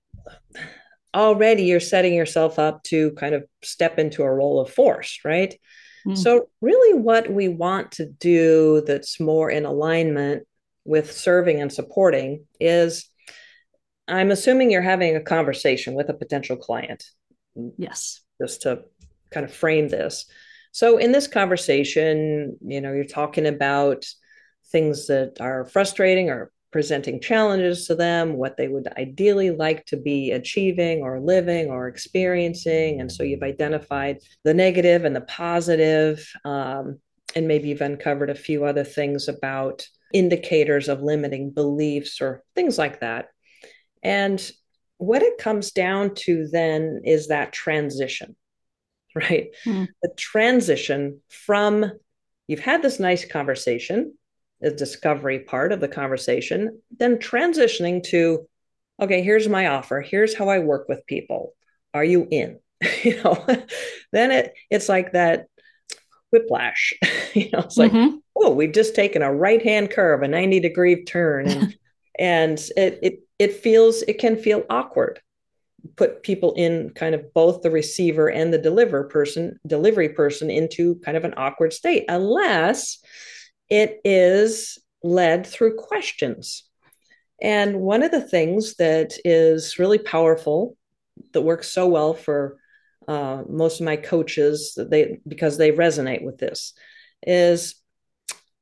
already 1.15 1.65
you're 1.65 1.81
setting 1.81 2.15
yourself 2.15 2.59
up 2.59 2.83
to 2.85 3.13
kind 3.13 3.35
of 3.35 3.45
step 3.63 3.99
into 3.99 4.23
a 4.23 4.33
role 4.33 4.61
of 4.61 4.71
force, 4.71 5.21
right? 5.25 5.59
Mm. 6.07 6.17
So, 6.17 6.49
really, 6.61 6.99
what 6.99 7.31
we 7.31 7.49
want 7.49 7.93
to 7.93 8.07
do 8.07 8.83
that's 8.87 9.21
more 9.21 9.51
in 9.51 9.65
alignment 9.65 10.47
with 10.85 11.13
serving 11.13 11.61
and 11.61 11.73
supporting 11.73 12.47
is 12.59 13.09
I'm 14.09 14.31
assuming 14.31 14.71
you're 14.71 14.83
having 14.83 15.17
a 15.17 15.21
conversation 15.21 15.95
with 15.95 16.09
a 16.09 16.15
potential 16.15 16.57
client. 16.57 17.05
Yes. 17.77 18.21
Just 18.41 18.63
to 18.63 18.85
kind 19.31 19.45
of 19.45 19.53
frame 19.53 19.89
this. 19.89 20.27
So, 20.73 20.99
in 20.99 21.13
this 21.13 21.27
conversation, 21.27 22.57
you 22.65 22.81
know, 22.81 22.93
you're 22.93 23.05
talking 23.05 23.47
about 23.47 24.05
things 24.71 25.07
that 25.07 25.41
are 25.41 25.65
frustrating 25.65 26.31
or 26.31 26.53
presenting 26.71 27.21
challenges 27.21 27.87
to 27.87 27.95
them, 27.95 28.35
what 28.35 28.57
they 28.57 28.69
would 28.69 28.87
ideally 28.99 29.51
like 29.51 29.85
to 29.87 29.97
be 29.97 30.33
achieving 30.33 31.01
or 31.01 31.21
living 31.21 31.69
or 31.69 31.89
experiencing. 31.89 33.01
And 33.01 33.11
so 33.11 33.23
you've 33.23 33.43
identified 33.43 34.19
the 34.45 34.55
negative 34.55 35.05
and 35.05 35.17
the 35.17 35.23
positive, 35.23 36.31
um, 36.45 36.99
and 37.35 37.49
maybe 37.49 37.69
you've 37.69 37.81
uncovered 37.81 38.31
a 38.31 38.35
few 38.35 38.65
other 38.65 38.85
things 38.85 39.29
about 39.29 39.87
indicators 40.13 40.89
of 40.89 41.03
limiting 41.03 41.51
beliefs 41.51 42.21
or 42.21 42.43
things 42.55 42.77
like 42.79 43.01
that. 43.01 43.29
And 44.03 44.51
what 44.99 45.23
it 45.23 45.39
comes 45.39 45.71
down 45.71 46.15
to 46.15 46.49
then 46.49 47.03
is 47.05 47.29
that 47.29 47.53
transition, 47.53 48.37
right? 49.15 49.49
Mm. 49.65 49.89
The 50.03 50.11
transition 50.17 51.21
from 51.29 51.93
you've 52.47 52.61
had 52.61 52.83
this 52.83 52.99
nice 53.01 53.25
conversation 53.25 54.18
the 54.61 54.71
discovery 54.71 55.41
part 55.41 55.73
of 55.73 55.81
the 55.81 55.89
conversation, 55.89 56.81
then 56.97 57.19
transitioning 57.19 58.03
to, 58.05 58.47
okay, 59.01 59.23
here's 59.23 59.49
my 59.49 59.69
offer. 59.69 60.01
Here's 60.01 60.35
how 60.35 60.49
I 60.49 60.59
work 60.59 60.89
with 60.89 61.07
people. 61.07 61.55
Are 61.95 62.05
you 62.05 62.27
in? 62.31 62.59
you 63.03 63.23
know, 63.23 63.45
then 64.13 64.31
it 64.31 64.55
it's 64.71 64.89
like 64.89 65.13
that 65.13 65.47
whiplash. 66.33 66.93
you 67.35 67.51
know, 67.53 67.61
it's 67.61 67.77
like, 67.77 67.93
mm-hmm. 67.93 68.17
oh, 68.37 68.53
we've 68.53 68.73
just 68.73 68.95
taken 68.95 69.23
a 69.23 69.33
right 69.33 69.63
hand 69.63 69.91
curve, 69.91 70.23
a 70.23 70.29
90 70.29 70.61
degree 70.61 71.05
turn. 71.05 71.49
And, 71.49 71.75
and 72.19 72.59
it, 72.77 72.99
it, 73.03 73.21
it 73.39 73.53
feels, 73.55 74.03
it 74.03 74.19
can 74.19 74.37
feel 74.37 74.65
awkward. 74.69 75.21
put 75.97 76.23
people 76.23 76.53
in 76.55 76.91
kind 76.91 77.15
of 77.15 77.33
both 77.33 77.63
the 77.63 77.71
receiver 77.71 78.29
and 78.29 78.53
the 78.53 78.59
deliver 78.59 79.05
person 79.05 79.59
delivery 79.67 80.09
person 80.09 80.51
into 80.51 80.97
kind 80.97 81.17
of 81.17 81.25
an 81.25 81.35
awkward 81.37 81.73
state 81.73 82.05
unless 82.09 82.99
it 83.71 84.01
is 84.05 84.79
led 85.03 85.47
through 85.47 85.77
questions. 85.77 86.65
And 87.41 87.81
one 87.81 88.03
of 88.03 88.11
the 88.11 88.21
things 88.21 88.75
that 88.77 89.15
is 89.25 89.79
really 89.79 89.99
powerful 89.99 90.77
that 91.33 91.43
works 91.43 91.71
so 91.71 91.87
well 91.87 92.15
for 92.15 92.57
uh, 93.07 93.43
most 93.49 93.81
of 93.81 93.87
my 93.87 93.97
coaches 93.97 94.79
they 94.91 95.19
because 95.27 95.57
they 95.57 95.73
resonate 95.73 96.23
with 96.23 96.37
this 96.37 96.75
is 97.27 97.77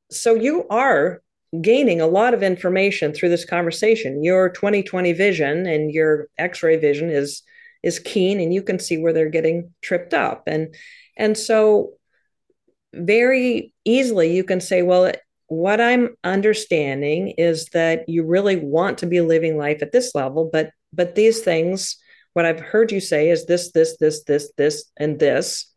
so 0.09 0.35
you 0.35 0.65
are 0.69 1.21
gaining 1.61 2.01
a 2.01 2.07
lot 2.07 2.33
of 2.33 2.43
information 2.43 3.13
through 3.13 3.29
this 3.29 3.45
conversation. 3.45 4.23
Your 4.23 4.49
2020 4.49 5.13
vision 5.13 5.65
and 5.65 5.91
your 5.91 6.27
x-ray 6.37 6.77
vision 6.77 7.09
is 7.09 7.43
is 7.83 7.99
keen 7.99 8.39
and 8.39 8.53
you 8.53 8.61
can 8.61 8.79
see 8.79 8.97
where 8.97 9.13
they're 9.13 9.29
getting 9.29 9.73
tripped 9.81 10.13
up. 10.13 10.43
And 10.47 10.73
and 11.17 11.37
so 11.37 11.93
very 12.93 13.73
easily 13.85 14.35
you 14.35 14.43
can 14.43 14.61
say 14.61 14.81
well 14.81 15.11
what 15.47 15.79
i'm 15.79 16.15
understanding 16.23 17.29
is 17.37 17.65
that 17.67 18.07
you 18.07 18.25
really 18.25 18.55
want 18.55 18.97
to 18.97 19.05
be 19.05 19.21
living 19.21 19.57
life 19.57 19.81
at 19.81 19.91
this 19.91 20.15
level 20.15 20.49
but 20.51 20.71
but 20.93 21.15
these 21.15 21.41
things 21.41 21.97
what 22.37 22.45
I've 22.45 22.59
heard 22.59 22.91
you 22.91 22.99
say 22.99 23.31
is 23.31 23.47
this, 23.47 23.71
this, 23.71 23.97
this, 23.97 24.23
this, 24.25 24.51
this, 24.57 24.91
and 24.95 25.17
this 25.17 25.73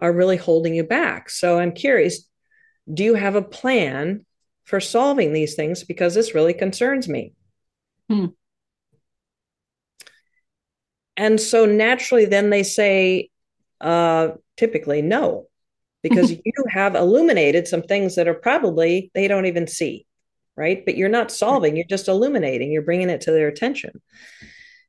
are 0.00 0.12
really 0.12 0.36
holding 0.36 0.74
you 0.74 0.82
back. 0.82 1.30
So 1.30 1.60
I'm 1.60 1.70
curious 1.70 2.28
do 2.92 3.04
you 3.04 3.14
have 3.14 3.36
a 3.36 3.42
plan 3.42 4.26
for 4.64 4.80
solving 4.80 5.32
these 5.32 5.54
things? 5.54 5.84
Because 5.84 6.12
this 6.12 6.34
really 6.34 6.52
concerns 6.52 7.08
me. 7.08 7.32
Hmm. 8.10 8.26
And 11.16 11.40
so 11.40 11.64
naturally, 11.64 12.24
then 12.24 12.50
they 12.50 12.64
say, 12.64 13.30
uh, 13.80 14.30
typically, 14.56 15.00
no, 15.00 15.46
because 16.04 16.30
you 16.44 16.64
have 16.68 16.94
illuminated 16.94 17.66
some 17.66 17.82
things 17.82 18.14
that 18.14 18.28
are 18.28 18.34
probably 18.34 19.10
they 19.14 19.26
don't 19.26 19.46
even 19.46 19.66
see, 19.66 20.06
right? 20.56 20.84
But 20.84 20.96
you're 20.96 21.08
not 21.08 21.32
solving, 21.32 21.74
you're 21.74 21.86
just 21.90 22.06
illuminating, 22.06 22.70
you're 22.70 22.82
bringing 22.82 23.10
it 23.10 23.22
to 23.22 23.32
their 23.32 23.48
attention. 23.48 24.00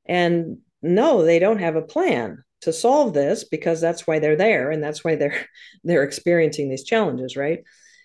And 0.05 0.59
no 0.85 1.25
they 1.25 1.39
don't 1.39 1.59
have 1.59 1.75
a 1.75 1.81
plan 1.81 2.43
to 2.61 2.71
solve 2.71 3.13
this 3.13 3.43
because 3.43 3.81
that's 3.81 4.07
why 4.07 4.19
they're 4.19 4.35
there 4.35 4.71
and 4.71 4.83
that's 4.83 5.03
why 5.03 5.15
they're 5.15 5.45
they're 5.83 6.03
experiencing 6.03 6.69
these 6.69 6.83
challenges 6.83 7.35
right 7.35 7.59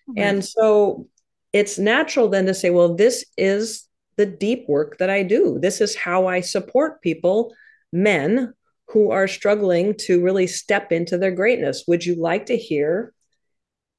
mm-hmm. 0.09 0.19
and 0.19 0.45
so 0.45 1.07
it's 1.53 1.79
natural 1.79 2.29
then 2.29 2.47
to 2.47 2.55
say 2.55 2.71
well 2.71 2.95
this 2.95 3.25
is 3.37 3.87
the 4.17 4.27
deep 4.27 4.65
work 4.69 4.99
that 4.99 5.11
i 5.11 5.23
do 5.23 5.59
this 5.61 5.81
is 5.81 5.95
how 5.95 6.27
i 6.27 6.41
support 6.41 7.03
people 7.03 7.55
men 7.93 8.53
who 8.93 9.11
are 9.11 9.29
struggling 9.29 9.95
to 9.95 10.23
really 10.23 10.47
step 10.47 10.91
into 10.93 11.17
their 11.17 11.31
greatness. 11.31 11.85
Would 11.87 12.05
you 12.05 12.17
like 12.17 12.47
to 12.47 12.57
hear 12.57 13.13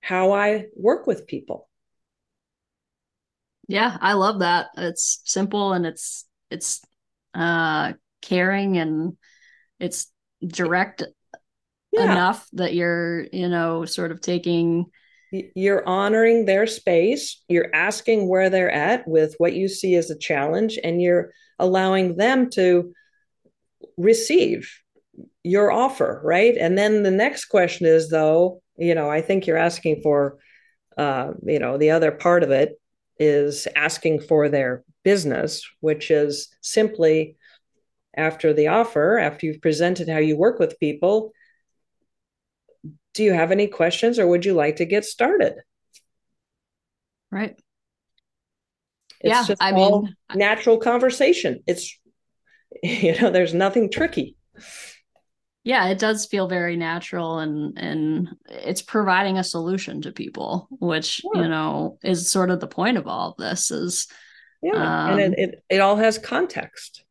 how 0.01 0.31
i 0.31 0.65
work 0.75 1.07
with 1.07 1.27
people? 1.27 1.69
Yeah 3.67 3.97
i 4.01 4.13
love 4.13 4.39
that. 4.39 4.67
It's 4.77 5.21
simple 5.25 5.73
and 5.73 5.85
it's 5.85 6.25
it's 6.49 6.81
uh 7.33 7.93
caring 8.21 8.77
and 8.77 9.17
it's 9.79 10.11
direct 10.45 11.03
yeah. 11.91 12.11
enough 12.11 12.47
that 12.53 12.73
you're 12.73 13.27
you 13.31 13.47
know 13.47 13.85
sort 13.85 14.11
of 14.11 14.21
taking 14.21 14.87
you're 15.55 15.87
honoring 15.87 16.45
their 16.45 16.67
space. 16.67 17.41
You're 17.47 17.73
asking 17.73 18.27
where 18.27 18.49
they're 18.49 18.71
at 18.71 19.07
with 19.07 19.35
what 19.37 19.53
you 19.53 19.69
see 19.69 19.95
as 19.95 20.11
a 20.11 20.17
challenge 20.17 20.77
and 20.83 21.01
you're 21.01 21.31
allowing 21.57 22.17
them 22.17 22.49
to 22.51 22.91
receive 23.97 24.69
your 25.43 25.71
offer 25.71 26.21
right 26.23 26.55
and 26.57 26.77
then 26.77 27.03
the 27.03 27.11
next 27.11 27.45
question 27.45 27.85
is 27.87 28.09
though 28.09 28.61
you 28.77 28.93
know 28.93 29.09
i 29.09 29.21
think 29.21 29.47
you're 29.47 29.57
asking 29.57 29.99
for 30.01 30.37
uh, 30.97 31.31
you 31.43 31.57
know 31.57 31.77
the 31.77 31.89
other 31.89 32.11
part 32.11 32.43
of 32.43 32.51
it 32.51 32.79
is 33.17 33.67
asking 33.75 34.19
for 34.19 34.49
their 34.49 34.83
business 35.03 35.63
which 35.79 36.11
is 36.11 36.49
simply 36.61 37.35
after 38.15 38.53
the 38.53 38.67
offer, 38.67 39.17
after 39.17 39.45
you've 39.45 39.61
presented 39.61 40.09
how 40.09 40.17
you 40.17 40.35
work 40.35 40.59
with 40.59 40.79
people, 40.79 41.31
do 43.13 43.23
you 43.23 43.33
have 43.33 43.51
any 43.51 43.67
questions 43.67 44.19
or 44.19 44.27
would 44.27 44.45
you 44.45 44.53
like 44.53 44.77
to 44.77 44.85
get 44.85 45.05
started? 45.05 45.55
Right. 47.29 47.55
It's 49.21 49.29
yeah, 49.29 49.45
just 49.45 49.61
I 49.61 49.71
mean, 49.71 50.15
natural 50.33 50.77
conversation. 50.77 51.63
It's 51.67 51.97
you 52.83 53.19
know, 53.19 53.29
there's 53.29 53.53
nothing 53.53 53.91
tricky. 53.91 54.35
Yeah, 55.63 55.89
it 55.89 55.99
does 55.99 56.25
feel 56.25 56.47
very 56.47 56.75
natural 56.75 57.39
and 57.39 57.77
and 57.77 58.29
it's 58.49 58.81
providing 58.81 59.37
a 59.37 59.43
solution 59.43 60.01
to 60.01 60.11
people, 60.11 60.67
which, 60.79 61.21
yeah. 61.35 61.43
you 61.43 61.47
know, 61.47 61.99
is 62.03 62.31
sort 62.31 62.49
of 62.49 62.59
the 62.59 62.67
point 62.67 62.97
of 62.97 63.07
all 63.07 63.31
of 63.31 63.37
this 63.37 63.69
is 63.69 64.07
yeah, 64.63 64.73
um, 64.73 65.19
and 65.19 65.19
it, 65.19 65.25
um, 65.25 65.33
it 65.37 65.63
it 65.69 65.79
all 65.81 65.95
has 65.97 66.17
context. 66.17 67.03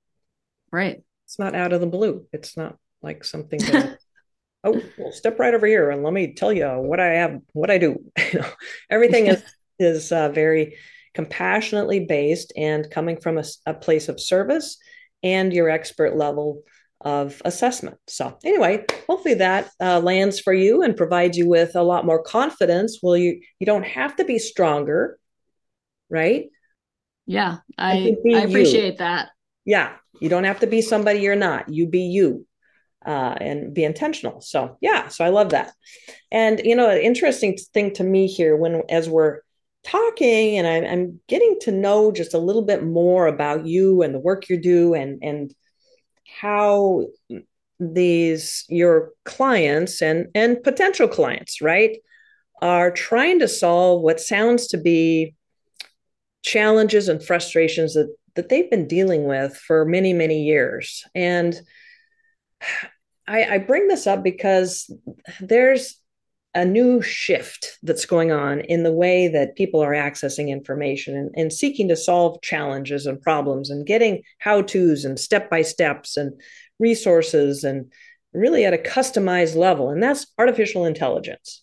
Right. 0.73 1.03
It's 1.27 1.39
not 1.39 1.55
out 1.55 1.73
of 1.73 1.81
the 1.81 1.87
blue. 1.87 2.27
It's 2.33 2.57
not 2.57 2.77
like 3.03 3.25
something 3.25 3.61
that, 3.61 3.99
oh, 4.65 4.81
well, 4.99 5.13
step 5.13 5.39
right 5.39 5.55
over 5.55 5.67
here 5.67 5.91
and 5.91 6.03
let 6.03 6.13
me 6.13 6.35
tell 6.35 6.53
you 6.53 6.67
what 6.67 7.01
I 7.01 7.15
have, 7.15 7.41
what 7.53 7.71
I 7.71 7.79
do. 7.79 8.05
everything 8.91 9.27
is 9.27 9.43
is 9.79 10.13
uh, 10.13 10.29
very 10.29 10.77
compassionately 11.15 12.01
based 12.01 12.53
and 12.57 12.91
coming 12.91 13.17
from 13.17 13.39
a, 13.39 13.45
a 13.67 13.75
place 13.75 14.09
of 14.09 14.21
service 14.21 14.77
and 15.23 15.53
your 15.53 15.69
expert 15.69 16.17
level 16.17 16.63
of 17.01 17.41
assessment. 17.45 17.97
So 18.07 18.39
anyway, 18.45 18.85
hopefully 19.09 19.35
that 19.35 19.71
uh, 19.81 20.01
lands 20.01 20.39
for 20.39 20.53
you 20.53 20.83
and 20.83 20.97
provides 20.97 21.37
you 21.37 21.49
with 21.49 21.75
a 21.75 21.83
lot 21.83 22.05
more 22.05 22.23
confidence. 22.23 23.01
Well, 23.03 23.17
you 23.17 23.41
you 23.59 23.67
don't 23.67 23.87
have 23.87 24.17
to 24.17 24.25
be 24.25 24.39
stronger, 24.39 25.19
right? 26.09 26.49
Yeah, 27.27 27.59
I 27.79 28.17
I 28.35 28.41
appreciate 28.41 28.93
you. 28.93 28.99
that. 28.99 29.31
Yeah, 29.65 29.93
you 30.21 30.29
don't 30.29 30.45
have 30.45 30.61
to 30.61 30.67
be 30.67 30.83
somebody 30.83 31.21
you're 31.21 31.37
not. 31.37 31.69
You 31.69 31.87
be 31.87 32.03
you. 32.03 32.47
Uh, 33.05 33.35
and 33.41 33.73
be 33.73 33.83
intentional. 33.83 34.43
So 34.43 34.77
yeah, 34.83 35.09
so 35.09 35.25
I 35.25 35.31
love 35.31 35.51
that. 35.51 35.73
And 36.31 36.61
you 36.63 36.77
know, 36.77 36.91
an 36.91 37.01
interesting 37.01 37.57
thing 37.73 37.95
to 37.95 38.05
me 38.05 38.27
here 38.27 38.55
when 38.55 38.83
as 38.91 39.09
we're 39.09 39.41
talking 39.85 40.59
and 40.59 40.67
I, 40.67 40.87
I'm 40.87 41.19
getting 41.27 41.57
to 41.63 41.73
know 41.73 42.13
just 42.13 42.35
a 42.35 42.39
little 42.39 42.61
bit 42.61 42.85
more 42.85 43.27
about 43.27 43.65
you 43.65 44.03
and 44.03 44.15
the 44.15 44.19
work 44.19 44.51
you 44.51 44.61
do 44.61 44.93
and 44.93 45.19
and 45.23 45.55
how 46.39 47.07
these 47.79 48.65
your 48.69 49.13
clients 49.25 50.03
and 50.03 50.27
and 50.35 50.63
potential 50.63 51.09
clients 51.09 51.63
right 51.63 51.97
are 52.61 52.91
trying 52.91 53.39
to 53.39 53.49
solve 53.49 54.03
what 54.03 54.21
sounds 54.21 54.67
to 54.67 54.77
be 54.77 55.35
challenges 56.43 57.09
and 57.09 57.25
frustrations 57.25 57.95
that 57.95 58.15
that 58.37 58.49
they've 58.49 58.71
been 58.71 58.87
dealing 58.87 59.25
with 59.25 59.57
for 59.57 59.85
many, 59.85 60.13
many 60.13 60.43
years. 60.43 61.05
And 61.15 61.61
I, 63.27 63.45
I 63.45 63.59
bring 63.59 63.89
this 63.89 64.07
up 64.07 64.23
because 64.23 64.91
there's 65.41 66.00
a 66.55 66.65
new 66.65 67.01
shift 67.01 67.79
that's 67.83 68.07
going 68.07 68.33
on 68.33 68.61
in 68.61 68.83
the 68.83 68.93
way 68.93 69.29
that 69.29 69.55
people 69.55 69.81
are 69.81 69.93
accessing 69.93 70.49
information 70.49 71.17
and, 71.17 71.31
and 71.37 71.53
seeking 71.53 71.89
to 71.89 71.97
solve 71.97 72.43
challenges 72.43 73.07
and 73.07 73.23
problems 73.23 73.71
and 73.71 73.87
getting 73.87 74.23
how 74.39 74.61
to's 74.61 75.05
and 75.05 75.19
step 75.19 75.49
by 75.49 75.63
steps 75.63 76.17
and 76.17 76.33
resources 76.81 77.63
and 77.63 77.93
really 78.33 78.65
at 78.65 78.75
a 78.75 78.79
customized 78.79 79.55
level. 79.55 79.91
And 79.91 80.03
that's 80.03 80.27
artificial 80.39 80.87
intelligence. 80.87 81.63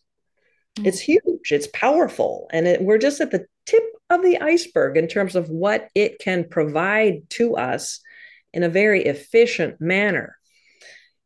Mm-hmm. 0.78 0.88
It's 0.88 1.00
huge, 1.00 1.52
it's 1.52 1.68
powerful, 1.74 2.48
and 2.52 2.68
it, 2.68 2.82
we're 2.82 2.98
just 2.98 3.20
at 3.20 3.32
the 3.32 3.46
tip 3.66 3.84
of 4.10 4.22
the 4.22 4.40
iceberg 4.40 4.96
in 4.96 5.08
terms 5.08 5.36
of 5.36 5.50
what 5.50 5.90
it 5.96 6.20
can 6.20 6.48
provide 6.50 7.30
to 7.32 7.58
us 7.58 8.00
in 8.54 8.64
a 8.64 8.70
very 8.70 9.04
efficient 9.04 9.82
manner. 9.82 10.38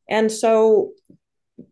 And 0.09 0.31
so 0.31 0.91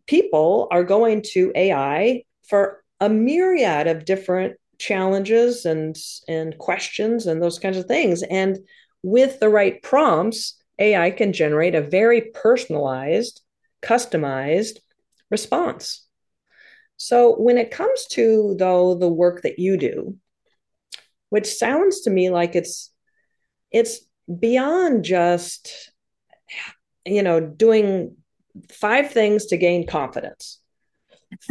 people 0.06 0.68
are 0.70 0.84
going 0.84 1.22
to 1.32 1.52
AI 1.54 2.24
for 2.48 2.82
a 3.00 3.08
myriad 3.08 3.86
of 3.86 4.04
different 4.04 4.56
challenges 4.78 5.64
and, 5.66 5.96
and 6.28 6.56
questions 6.58 7.26
and 7.26 7.42
those 7.42 7.58
kinds 7.58 7.76
of 7.76 7.86
things. 7.86 8.22
And 8.22 8.58
with 9.02 9.40
the 9.40 9.48
right 9.48 9.82
prompts, 9.82 10.60
AI 10.78 11.10
can 11.10 11.32
generate 11.32 11.74
a 11.74 11.82
very 11.82 12.22
personalized, 12.34 13.42
customized 13.82 14.78
response. 15.30 16.06
So 16.96 17.34
when 17.36 17.56
it 17.56 17.70
comes 17.70 18.06
to 18.10 18.56
though 18.58 18.94
the 18.94 19.08
work 19.08 19.42
that 19.42 19.58
you 19.58 19.76
do, 19.76 20.16
which 21.30 21.46
sounds 21.46 22.00
to 22.02 22.10
me 22.10 22.28
like 22.30 22.54
it's 22.54 22.92
it's 23.70 24.00
beyond 24.38 25.04
just 25.04 25.92
you 27.06 27.22
know 27.22 27.40
doing 27.40 28.16
five 28.70 29.10
things 29.10 29.46
to 29.46 29.56
gain 29.56 29.86
confidence. 29.86 30.58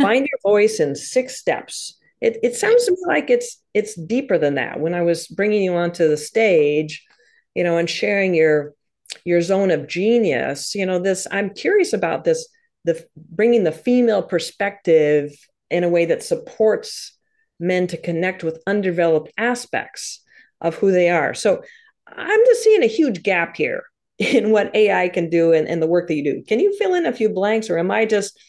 Find 0.01 0.27
your 0.27 0.39
voice 0.43 0.79
in 0.79 0.95
six 0.95 1.37
steps. 1.37 1.97
It, 2.21 2.37
it 2.43 2.55
sounds 2.55 2.85
to 2.85 2.91
me 2.91 2.97
like 3.07 3.29
it's 3.29 3.61
it's 3.73 3.95
deeper 3.95 4.37
than 4.37 4.55
that. 4.55 4.79
When 4.79 4.93
i 4.93 5.01
was 5.01 5.27
bringing 5.27 5.63
you 5.63 5.75
onto 5.75 6.07
the 6.07 6.17
stage 6.17 7.05
you 7.55 7.63
know 7.63 7.77
and 7.77 7.89
sharing 7.89 8.33
your 8.33 8.73
your 9.25 9.41
zone 9.41 9.71
of 9.71 9.87
genius 9.87 10.75
you 10.75 10.85
know 10.85 10.99
this 10.99 11.27
i'm 11.31 11.49
curious 11.49 11.93
about 11.93 12.23
this 12.23 12.47
the 12.85 13.05
bringing 13.15 13.63
the 13.63 13.71
female 13.71 14.23
perspective 14.23 15.31
in 15.69 15.83
a 15.83 15.89
way 15.89 16.05
that 16.05 16.23
supports 16.23 17.17
men 17.59 17.85
to 17.87 17.97
connect 17.97 18.43
with 18.43 18.63
undeveloped 18.65 19.31
aspects 19.37 20.21
of 20.61 20.75
who 20.75 20.91
they 20.91 21.09
are. 21.09 21.33
So 21.33 21.61
i'm 22.07 22.45
just 22.45 22.63
seeing 22.63 22.83
a 22.83 22.87
huge 22.87 23.23
gap 23.23 23.55
here 23.55 23.83
in 24.19 24.51
what 24.51 24.75
ai 24.75 25.09
can 25.09 25.29
do 25.29 25.53
and, 25.53 25.67
and 25.67 25.81
the 25.81 25.87
work 25.87 26.07
that 26.07 26.15
you 26.15 26.23
do. 26.23 26.43
Can 26.47 26.59
you 26.59 26.75
fill 26.77 26.93
in 26.93 27.05
a 27.05 27.13
few 27.13 27.29
blanks 27.29 27.69
or 27.69 27.77
am 27.77 27.91
i 27.91 28.05
just 28.05 28.39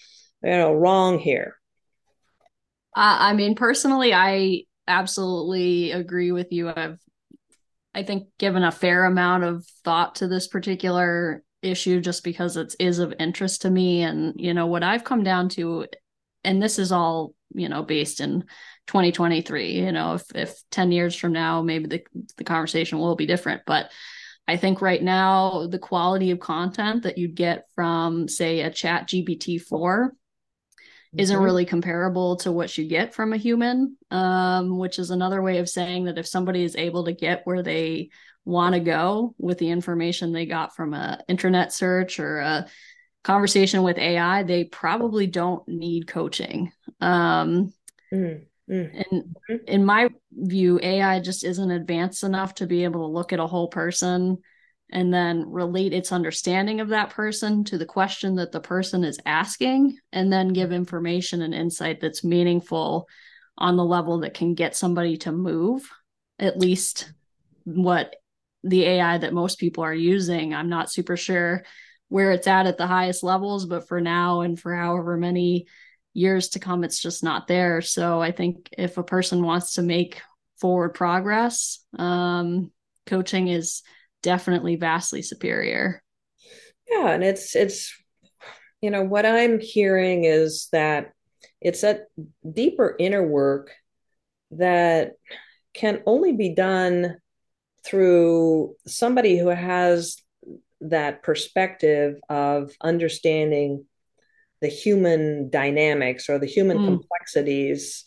you 0.42 0.50
know 0.50 0.72
wrong 0.72 1.18
here? 1.18 1.56
Uh, 2.96 3.16
i 3.20 3.33
mean 3.33 3.54
personally 3.54 4.12
i 4.12 4.64
absolutely 4.90 5.92
agree 5.92 6.33
with 6.33 6.52
you. 6.52 6.68
I've 6.68 6.98
I 7.94 8.02
think 8.02 8.28
given 8.38 8.62
a 8.62 8.70
fair 8.70 9.04
amount 9.04 9.44
of 9.44 9.66
thought 9.85 10.16
to 10.16 10.28
this 10.28 10.46
particular 10.46 11.42
issue 11.62 12.00
just 12.00 12.22
because 12.22 12.56
it 12.56 12.74
is 12.78 12.98
of 12.98 13.14
interest 13.18 13.62
to 13.62 13.70
me. 13.70 14.02
And 14.02 14.35
you 14.37 14.52
know 14.52 14.66
what 14.66 14.83
I've 14.83 15.04
come 15.04 15.22
down 15.22 15.48
to 15.50 15.87
and 16.44 16.62
this 16.62 16.78
is 16.78 16.92
all 16.92 17.35
you 17.54 17.68
know 17.68 17.83
based 17.83 18.20
in 18.20 18.44
2023 18.87 19.72
you 19.72 19.92
know 19.92 20.14
if 20.14 20.24
if 20.35 20.62
10 20.70 20.92
years 20.92 21.14
from 21.14 21.33
now 21.33 21.61
maybe 21.62 21.87
the 21.87 22.02
the 22.37 22.44
conversation 22.44 22.98
will 22.98 23.16
be 23.16 23.26
different. 23.26 23.62
But 23.66 23.90
I 24.51 24.57
think 24.57 24.83
right 24.83 25.01
now 25.01 25.69
the 25.69 25.79
quality 25.79 26.33
of 26.33 26.41
content 26.41 27.05
that 27.05 27.17
you'd 27.17 27.37
get 27.37 27.67
from 27.77 28.27
say 28.27 28.63
a 28.63 28.71
chat 28.71 29.09
GPT 29.09 29.63
4 29.63 30.13
isn't 31.17 31.37
mm-hmm. 31.37 31.45
really 31.45 31.65
comparable 31.65 32.35
to 32.39 32.51
what 32.51 32.77
you 32.77 32.89
get 32.89 33.15
from 33.15 33.33
a 33.33 33.37
human 33.37 33.97
um, 34.11 34.77
which 34.77 34.99
is 34.99 35.11
another 35.11 35.41
way 35.41 35.59
of 35.59 35.69
saying 35.69 36.07
that 36.07 36.19
if 36.19 36.27
somebody 36.27 36.65
is 36.65 36.75
able 36.75 37.05
to 37.05 37.13
get 37.13 37.43
where 37.45 37.63
they 37.63 38.11
want 38.45 38.75
to 38.75 38.81
go 38.81 39.37
with 39.39 39.59
the 39.59 39.71
information 39.71 40.33
they 40.33 40.47
got 40.47 40.75
from 40.75 40.95
a 40.95 41.21
internet 41.29 41.73
search 41.73 42.19
or 42.19 42.41
a 42.41 42.67
conversation 43.23 43.85
with 43.85 43.99
ai 43.99 44.43
they 44.43 44.65
probably 44.65 45.29
don't 45.29 45.67
need 45.69 46.09
coaching 46.09 46.73
um, 47.01 47.73
mm-hmm. 48.13 48.43
And 48.70 49.35
mm-hmm. 49.50 49.56
in 49.66 49.85
my 49.85 50.09
view, 50.33 50.78
AI 50.83 51.20
just 51.20 51.44
isn't 51.44 51.70
advanced 51.70 52.22
enough 52.22 52.54
to 52.56 52.66
be 52.66 52.85
able 52.85 53.00
to 53.00 53.12
look 53.12 53.33
at 53.33 53.40
a 53.40 53.46
whole 53.46 53.68
person 53.68 54.38
and 54.92 55.12
then 55.12 55.50
relate 55.50 55.92
its 55.92 56.12
understanding 56.12 56.80
of 56.80 56.88
that 56.88 57.11
person 57.11 57.64
to 57.64 57.78
the 57.78 57.87
question 57.87 58.37
that 58.37 58.52
the 58.52 58.61
person 58.61 59.04
is 59.04 59.20
asking, 59.26 59.96
and 60.12 60.33
then 60.33 60.48
give 60.48 60.72
information 60.72 61.42
and 61.42 61.54
insight 61.54 62.00
that's 62.00 62.24
meaningful 62.24 63.09
on 63.59 63.76
the 63.76 63.85
level 63.85 64.20
that 64.20 64.35
can 64.35 64.54
get 64.54 64.74
somebody 64.74 65.16
to 65.16 65.33
move, 65.33 65.88
at 66.38 66.59
least 66.59 67.12
what 67.64 68.16
the 68.64 68.85
AI 68.85 69.18
that 69.18 69.33
most 69.33 69.59
people 69.59 69.85
are 69.85 69.94
using. 69.94 70.54
I'm 70.54 70.68
not 70.68 70.90
super 70.90 71.16
sure 71.16 71.64
where 72.09 72.33
it's 72.33 72.46
at 72.46 72.66
at 72.66 72.76
the 72.76 72.87
highest 72.87 73.22
levels, 73.22 73.66
but 73.66 73.87
for 73.87 74.00
now 74.00 74.40
and 74.40 74.59
for 74.59 74.74
however 74.74 75.16
many 75.16 75.66
years 76.12 76.51
to 76.51 76.59
come, 76.59 76.85
it's 76.85 77.01
just 77.01 77.23
not 77.23 77.46
there. 77.46 77.81
So 77.81 78.20
I 78.20 78.33
think 78.33 78.68
if 78.77 78.99
a 78.99 79.03
person 79.03 79.42
wants 79.42 79.75
to 79.75 79.83
make 79.83 80.20
forward 80.61 80.90
progress, 80.90 81.85
um, 81.99 82.70
coaching 83.07 83.49
is 83.49 83.83
definitely 84.23 84.77
vastly 84.77 85.23
superior. 85.23 86.03
Yeah, 86.90 87.11
and 87.11 87.23
it's 87.23 87.55
it's 87.55 87.94
you 88.81 88.90
know 88.90 89.03
what 89.03 89.27
I'm 89.27 89.61
hearing 89.61 90.25
is 90.25 90.68
that 90.73 91.12
it's 91.61 91.83
that 91.83 92.07
deeper 92.51 92.96
inner 92.99 93.27
work 93.27 93.70
that 94.53 95.12
can 95.75 96.03
only 96.07 96.33
be 96.33 96.55
done 96.55 97.16
through 97.85 98.75
somebody 98.87 99.38
who 99.38 99.49
has 99.49 100.16
that 100.81 101.23
perspective 101.23 102.16
of 102.29 102.73
understanding 102.83 103.85
the 104.61 104.68
human 104.68 105.51
dynamics 105.51 106.29
or 106.29 106.38
the 106.38 106.46
human 106.46 106.79
mm. 106.79 106.85
complexities 106.87 108.05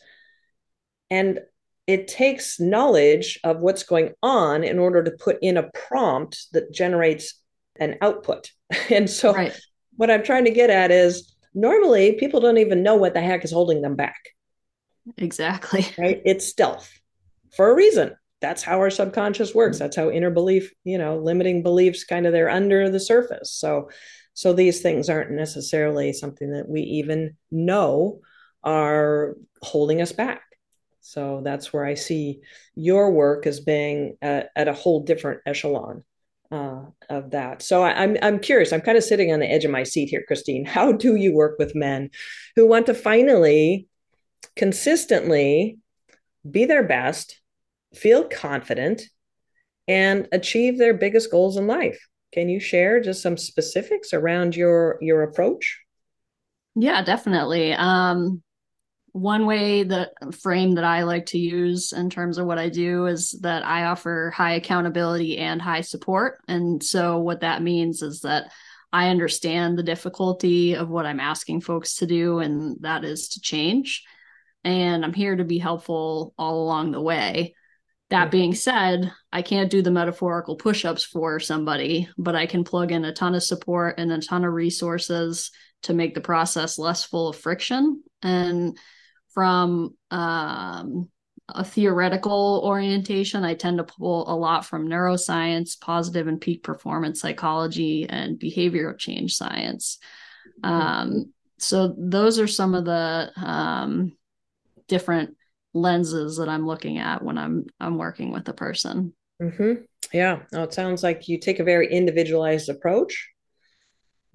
and 1.10 1.40
it 1.86 2.08
takes 2.08 2.60
knowledge 2.60 3.40
of 3.44 3.60
what's 3.60 3.84
going 3.84 4.14
on 4.24 4.64
in 4.64 4.80
order 4.80 5.04
to 5.04 5.12
put 5.12 5.38
in 5.42 5.58
a 5.58 5.70
prompt 5.88 6.48
that 6.54 6.74
generates 6.74 7.36
an 7.80 7.98
output. 8.02 8.52
And 8.90 9.08
so, 9.08 9.34
right. 9.34 9.56
what 9.98 10.10
I'm 10.10 10.24
trying 10.24 10.46
to 10.46 10.52
get 10.52 10.72
at 10.72 10.90
is 10.90 11.36
normally 11.54 12.14
people 12.14 12.40
don't 12.40 12.58
even 12.58 12.82
know 12.82 12.96
what 12.96 13.14
the 13.14 13.22
heck 13.22 13.46
is 13.46 13.52
holding 13.52 13.84
them 13.84 13.96
back. 13.96 14.18
Exactly. 15.18 15.86
Right? 15.98 16.22
It's 16.26 16.48
stealth 16.48 16.92
for 17.56 17.70
a 17.70 17.76
reason. 17.76 18.16
That's 18.42 18.64
how 18.64 18.80
our 18.80 18.90
subconscious 18.90 19.54
works. 19.54 19.78
That's 19.78 19.96
how 19.96 20.10
inner 20.10 20.32
belief, 20.32 20.74
you 20.84 20.98
know, 20.98 21.18
limiting 21.18 21.62
beliefs 21.62 22.04
kind 22.04 22.26
of 22.26 22.34
they're 22.34 22.50
under 22.50 22.90
the 22.90 23.00
surface. 23.00 23.52
So, 23.52 23.90
so 24.34 24.54
these 24.54 24.82
things 24.82 25.10
aren't 25.10 25.32
necessarily 25.32 26.14
something 26.14 26.52
that 26.52 26.68
we 26.68 26.82
even 26.82 27.36
know 27.52 28.20
are 28.64 29.36
holding 29.62 30.02
us 30.02 30.12
back. 30.12 30.42
So 31.02 31.42
that's 31.44 31.74
where 31.74 31.86
I 31.86 31.96
see 31.96 32.40
your 32.76 33.12
work 33.12 33.46
as 33.46 33.60
being 33.60 34.18
at, 34.22 34.50
at 34.56 34.68
a 34.68 34.74
whole 34.74 35.02
different 35.02 35.42
echelon 35.46 36.04
uh, 36.50 36.86
of 37.10 37.32
that. 37.32 37.62
So 37.62 37.84
I, 37.84 38.04
I'm 38.04 38.18
I'm 38.22 38.40
curious. 38.40 38.72
I'm 38.72 38.82
kind 38.82 38.98
of 38.98 39.04
sitting 39.04 39.34
on 39.34 39.40
the 39.40 39.52
edge 39.52 39.66
of 39.66 39.72
my 39.72 39.84
seat 39.84 40.10
here, 40.10 40.24
Christine. 40.26 40.66
How 40.66 40.92
do 40.92 41.16
you 41.16 41.34
work 41.34 41.58
with 41.60 41.76
men 41.76 42.10
who 42.56 42.68
want 42.68 42.86
to 42.86 42.94
finally, 42.94 43.88
consistently, 44.56 45.80
be 46.50 46.66
their 46.66 46.84
best, 46.84 47.42
feel 47.94 48.24
confident, 48.24 49.02
and 49.88 50.28
achieve 50.32 50.78
their 50.78 50.94
biggest 50.94 51.32
goals 51.32 51.58
in 51.58 51.68
life? 51.68 52.08
Can 52.34 52.50
you 52.50 52.60
share 52.60 53.00
just 53.00 53.22
some 53.22 53.38
specifics 53.38 54.14
around 54.14 54.56
your 54.56 54.98
your 55.02 55.24
approach? 55.24 55.80
Yeah, 56.76 57.04
definitely. 57.04 57.74
Um, 57.74 58.42
one 59.12 59.46
way 59.46 59.84
that 59.84 60.12
frame 60.42 60.72
that 60.72 60.84
I 60.84 61.04
like 61.04 61.28
to 61.28 61.38
use 61.38 61.94
in 61.94 62.10
terms 62.10 62.40
of 62.40 62.48
what 62.48 62.58
I 62.58 62.70
do 62.70 63.06
is 63.06 63.32
that 63.42 63.64
I 63.64 63.86
offer 63.86 64.34
high 64.36 64.54
accountability 64.54 65.38
and 65.38 65.62
high 65.62 65.82
support. 65.82 66.40
And 66.48 66.82
so 66.84 67.20
what 67.20 67.42
that 67.42 67.62
means 67.62 68.02
is 68.02 68.22
that 68.22 68.52
I 68.92 69.10
understand 69.10 69.78
the 69.78 69.84
difficulty 69.84 70.76
of 70.76 70.90
what 70.90 71.06
I'm 71.06 71.20
asking 71.20 71.62
folks 71.62 71.98
to 71.98 72.08
do, 72.08 72.40
and 72.40 72.78
that 72.82 73.04
is 73.04 73.30
to 73.30 73.42
change. 73.42 74.04
And 74.64 75.06
I'm 75.06 75.14
here 75.14 75.36
to 75.36 75.44
be 75.44 75.60
helpful 75.60 76.34
all 76.38 76.64
along 76.64 76.92
the 76.92 77.02
way. 77.02 77.54
That 78.14 78.30
being 78.30 78.54
said, 78.54 79.12
I 79.32 79.42
can't 79.42 79.72
do 79.72 79.82
the 79.82 79.90
metaphorical 79.90 80.56
push 80.56 80.86
ups 80.86 81.04
for 81.04 81.40
somebody, 81.40 82.08
but 82.16 82.36
I 82.36 82.46
can 82.46 82.64
plug 82.64 82.92
in 82.92 83.06
a 83.06 83.12
ton 83.12 83.34
of 83.34 83.42
support 83.42 83.96
and 83.98 84.12
a 84.12 84.22
ton 84.22 84.46
of 84.46 84.54
resources 84.54 85.50
to 85.82 85.96
make 85.96 86.14
the 86.14 86.22
process 86.22 86.78
less 86.78 87.04
full 87.04 87.30
of 87.30 87.36
friction. 87.36 88.04
And 88.22 88.78
from 89.34 89.98
um, 90.12 91.10
a 91.50 91.64
theoretical 91.66 92.62
orientation, 92.64 93.44
I 93.44 93.56
tend 93.56 93.80
to 93.80 93.84
pull 93.84 94.32
a 94.32 94.38
lot 94.38 94.64
from 94.64 94.88
neuroscience, 94.88 95.80
positive 95.82 96.28
and 96.28 96.40
peak 96.40 96.62
performance 96.62 97.20
psychology, 97.20 98.08
and 98.08 98.40
behavioral 98.40 98.96
change 98.96 99.36
science. 99.36 99.98
Um, 100.64 101.34
so 101.58 101.96
those 101.98 102.38
are 102.38 102.46
some 102.46 102.76
of 102.76 102.86
the 102.86 103.32
um, 103.38 104.16
different 104.88 105.36
lenses 105.74 106.38
that 106.38 106.50
I'm 106.50 106.68
looking 106.68 106.98
at 107.00 107.24
when 107.24 107.38
I'm 107.38 107.66
I'm 107.80 107.98
working 107.98 108.32
with 108.32 108.48
a 108.48 108.54
person. 108.54 109.14
Mm-hmm. 109.42 109.84
Yeah, 110.14 110.40
no, 110.52 110.64
it 110.64 110.74
sounds 110.74 111.04
like 111.04 111.28
you 111.28 111.40
take 111.40 111.60
a 111.60 111.64
very 111.64 111.92
individualized 111.92 112.70
approach. 112.70 113.30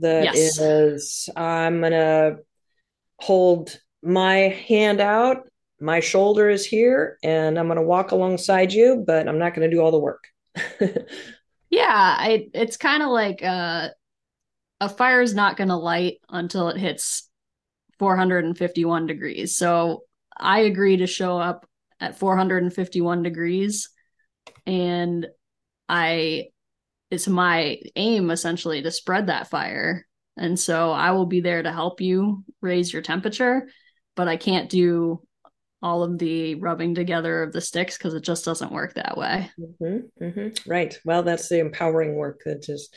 That 0.01 0.24
yes. 0.24 0.59
is, 0.59 1.29
I'm 1.35 1.81
gonna 1.81 2.37
hold 3.18 3.79
my 4.03 4.37
hand 4.68 5.01
out, 5.01 5.48
my 5.81 6.01
shoulder 6.01 6.48
is 6.48 6.64
here, 6.64 7.18
and 7.22 7.59
I'm 7.59 7.66
going 7.66 7.77
to 7.77 7.83
walk 7.83 8.11
alongside 8.11 8.72
you, 8.72 9.03
but 9.07 9.29
I'm 9.29 9.38
not 9.38 9.55
going 9.55 9.68
to 9.68 9.74
do 9.74 9.81
all 9.81 9.90
the 9.90 9.98
work. 9.98 10.24
yeah, 11.70 12.16
I, 12.18 12.48
it's 12.55 12.77
kind 12.77 13.03
of 13.03 13.11
like 13.11 13.42
uh, 13.42 13.88
a 14.81 14.88
fire 14.88 15.20
is 15.20 15.35
not 15.35 15.57
going 15.57 15.68
to 15.68 15.77
light 15.77 16.18
until 16.29 16.68
it 16.68 16.79
hits 16.79 17.29
451 17.98 19.07
degrees. 19.07 19.57
So 19.57 20.05
I 20.38 20.61
agree 20.61 20.98
to 20.98 21.07
show 21.07 21.38
up 21.38 21.66
at 22.01 22.18
451 22.18 23.22
degrees, 23.22 23.90
and 24.66 25.27
I 25.88 26.46
it's 27.11 27.27
my 27.27 27.81
aim 27.96 28.31
essentially 28.31 28.83
to 28.83 28.90
spread 28.90 29.29
that 29.29 29.48
fire. 29.48 30.07
And 30.37 30.61
so 30.61 30.92
I 30.92 31.12
will 31.12 31.27
be 31.27 31.40
there 31.40 31.62
to 31.62 31.72
help 31.72 32.01
you 32.01 32.44
raise 32.61 32.92
your 32.92 33.03
temperature 33.03 33.66
but 34.18 34.27
I 34.27 34.37
can't 34.37 34.68
do 34.68 35.22
all 35.81 36.03
of 36.03 36.18
the 36.18 36.57
rubbing 36.57 36.96
together 36.96 37.44
of 37.44 37.53
the 37.53 37.61
sticks 37.61 37.96
because 37.96 38.14
it 38.14 38.24
just 38.24 38.44
doesn't 38.44 38.72
work 38.72 38.94
that 38.94 39.16
way. 39.16 39.48
Mm-hmm, 39.61 40.24
mm-hmm. 40.24 40.70
Right. 40.70 40.98
Well, 41.05 41.22
that's 41.22 41.48
the 41.48 41.61
empowering 41.61 42.16
work 42.16 42.40
that 42.44 42.64
just 42.64 42.96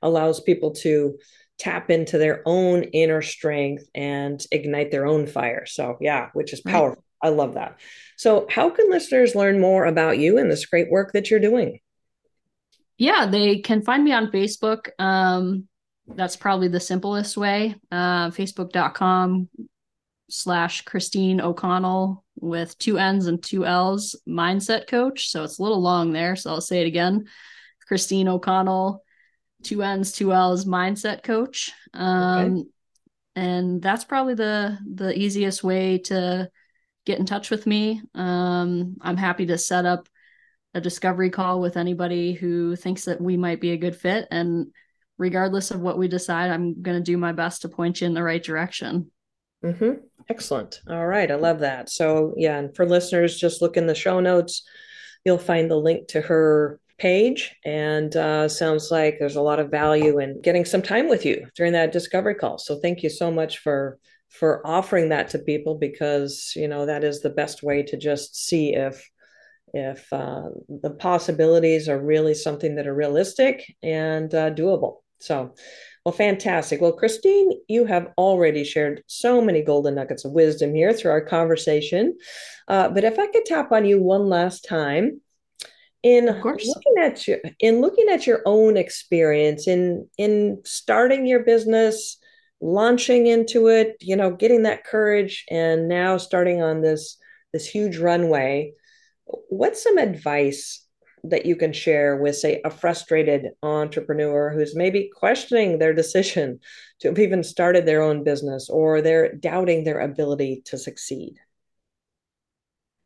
allows 0.00 0.40
people 0.40 0.70
to 0.74 1.18
tap 1.60 1.90
into 1.90 2.18
their 2.18 2.42
own 2.46 2.82
inner 2.82 3.22
strength 3.22 3.84
and 3.94 4.44
ignite 4.50 4.90
their 4.90 5.06
own 5.06 5.26
fire. 5.26 5.66
So, 5.66 5.98
yeah, 6.00 6.30
which 6.32 6.52
is 6.52 6.60
powerful. 6.60 7.04
Right. 7.22 7.30
I 7.30 7.32
love 7.32 7.54
that. 7.54 7.78
So, 8.16 8.46
how 8.50 8.70
can 8.70 8.90
listeners 8.90 9.34
learn 9.34 9.60
more 9.60 9.84
about 9.84 10.18
you 10.18 10.38
and 10.38 10.50
this 10.50 10.66
great 10.66 10.90
work 10.90 11.12
that 11.12 11.30
you're 11.30 11.38
doing? 11.38 11.80
Yeah, 12.96 13.26
they 13.26 13.58
can 13.58 13.82
find 13.82 14.02
me 14.02 14.12
on 14.12 14.30
Facebook. 14.30 14.88
Um, 14.98 15.68
that's 16.06 16.36
probably 16.36 16.68
the 16.68 16.80
simplest 16.80 17.36
way. 17.36 17.76
Uh, 17.92 18.30
Facebook.com 18.30 19.48
slash 20.30 20.82
Christine 20.82 21.40
O'Connell 21.40 22.24
with 22.36 22.76
two 22.78 22.98
N's 22.98 23.26
and 23.26 23.42
two 23.42 23.66
L's 23.66 24.16
mindset 24.26 24.86
coach. 24.86 25.28
So 25.30 25.44
it's 25.44 25.58
a 25.58 25.62
little 25.62 25.80
long 25.80 26.12
there. 26.12 26.36
So 26.36 26.50
I'll 26.50 26.60
say 26.60 26.80
it 26.80 26.86
again. 26.86 27.26
Christine 27.86 28.28
O'Connell, 28.28 29.02
two 29.62 29.82
N's, 29.82 30.12
two 30.12 30.32
L's 30.32 30.64
mindset 30.64 31.22
coach. 31.22 31.70
Um, 31.94 32.58
okay. 32.58 32.68
and 33.36 33.82
that's 33.82 34.04
probably 34.04 34.34
the 34.34 34.78
the 34.92 35.16
easiest 35.18 35.62
way 35.64 35.98
to 35.98 36.50
get 37.06 37.18
in 37.18 37.26
touch 37.26 37.50
with 37.50 37.66
me. 37.66 38.02
Um, 38.14 38.96
I'm 39.00 39.16
happy 39.16 39.46
to 39.46 39.58
set 39.58 39.86
up 39.86 40.08
a 40.74 40.80
discovery 40.80 41.30
call 41.30 41.60
with 41.60 41.76
anybody 41.76 42.32
who 42.32 42.76
thinks 42.76 43.06
that 43.06 43.20
we 43.20 43.36
might 43.36 43.60
be 43.60 43.72
a 43.72 43.76
good 43.76 43.96
fit. 43.96 44.28
And 44.30 44.68
regardless 45.18 45.70
of 45.70 45.80
what 45.80 45.98
we 45.98 46.08
decide, 46.08 46.50
I'm 46.50 46.80
going 46.80 46.96
to 46.96 47.02
do 47.02 47.16
my 47.16 47.32
best 47.32 47.62
to 47.62 47.68
point 47.68 48.00
you 48.00 48.06
in 48.06 48.14
the 48.14 48.22
right 48.22 48.42
direction. 48.42 49.10
Mm-hmm. 49.64 49.92
Excellent. 50.28 50.80
All 50.88 51.06
right. 51.06 51.30
I 51.30 51.34
love 51.34 51.60
that. 51.60 51.90
So, 51.90 52.34
yeah. 52.36 52.58
And 52.58 52.74
for 52.74 52.86
listeners, 52.86 53.36
just 53.36 53.60
look 53.60 53.76
in 53.76 53.86
the 53.86 53.94
show 53.94 54.20
notes. 54.20 54.62
You'll 55.24 55.38
find 55.38 55.70
the 55.70 55.76
link 55.76 56.08
to 56.08 56.20
her 56.20 56.78
page. 57.00 57.56
And 57.64 58.14
uh, 58.14 58.48
sounds 58.48 58.90
like 58.90 59.16
there's 59.18 59.36
a 59.36 59.42
lot 59.42 59.58
of 59.58 59.70
value 59.70 60.18
in 60.18 60.40
getting 60.42 60.64
some 60.64 60.82
time 60.82 61.08
with 61.08 61.24
you 61.24 61.46
during 61.56 61.72
that 61.72 61.92
discovery 61.92 62.34
call. 62.34 62.58
So, 62.58 62.78
thank 62.78 63.02
you 63.02 63.10
so 63.10 63.30
much 63.30 63.58
for 63.58 63.98
for 64.28 64.64
offering 64.64 65.08
that 65.08 65.28
to 65.30 65.40
people 65.40 65.76
because 65.76 66.52
you 66.54 66.68
know 66.68 66.86
that 66.86 67.02
is 67.02 67.20
the 67.20 67.30
best 67.30 67.64
way 67.64 67.82
to 67.82 67.96
just 67.96 68.36
see 68.36 68.74
if 68.74 69.10
if 69.72 70.12
uh, 70.12 70.48
the 70.68 70.90
possibilities 70.90 71.88
are 71.88 72.00
really 72.00 72.34
something 72.34 72.76
that 72.76 72.86
are 72.86 72.94
realistic 72.94 73.74
and 73.82 74.34
uh, 74.34 74.50
doable. 74.50 74.98
So, 75.20 75.54
well, 76.04 76.12
fantastic. 76.12 76.80
Well, 76.80 76.92
Christine, 76.92 77.52
you 77.68 77.84
have 77.84 78.08
already 78.16 78.64
shared 78.64 79.04
so 79.06 79.40
many 79.40 79.62
golden 79.62 79.94
nuggets 79.94 80.24
of 80.24 80.32
wisdom 80.32 80.74
here 80.74 80.92
through 80.92 81.10
our 81.12 81.20
conversation. 81.20 82.16
Uh, 82.68 82.88
but 82.88 83.04
if 83.04 83.18
I 83.18 83.26
could 83.26 83.44
tap 83.44 83.70
on 83.70 83.84
you 83.84 84.00
one 84.00 84.28
last 84.28 84.64
time, 84.66 85.20
in 86.02 86.26
looking 86.26 86.94
at 87.00 87.26
your 87.28 87.38
in 87.58 87.80
looking 87.80 88.08
at 88.08 88.26
your 88.26 88.40
own 88.46 88.76
experience 88.76 89.68
in 89.68 90.08
in 90.16 90.60
starting 90.64 91.26
your 91.26 91.40
business 91.40 92.16
launching 92.62 93.26
into 93.26 93.68
it 93.68 93.96
you 94.00 94.16
know 94.16 94.30
getting 94.30 94.62
that 94.62 94.84
courage 94.84 95.44
and 95.50 95.88
now 95.88 96.16
starting 96.16 96.62
on 96.62 96.80
this 96.80 97.18
this 97.52 97.66
huge 97.66 97.98
runway 97.98 98.72
what's 99.48 99.82
some 99.82 99.98
advice 99.98 100.86
that 101.24 101.46
you 101.46 101.56
can 101.56 101.72
share 101.72 102.16
with, 102.16 102.36
say, 102.36 102.60
a 102.64 102.70
frustrated 102.70 103.50
entrepreneur 103.62 104.50
who's 104.50 104.74
maybe 104.74 105.10
questioning 105.14 105.78
their 105.78 105.92
decision 105.92 106.60
to 107.00 107.08
have 107.08 107.18
even 107.18 107.42
started 107.42 107.86
their 107.86 108.02
own 108.02 108.24
business 108.24 108.68
or 108.70 109.00
they're 109.00 109.34
doubting 109.34 109.84
their 109.84 110.00
ability 110.00 110.62
to 110.66 110.78
succeed? 110.78 111.34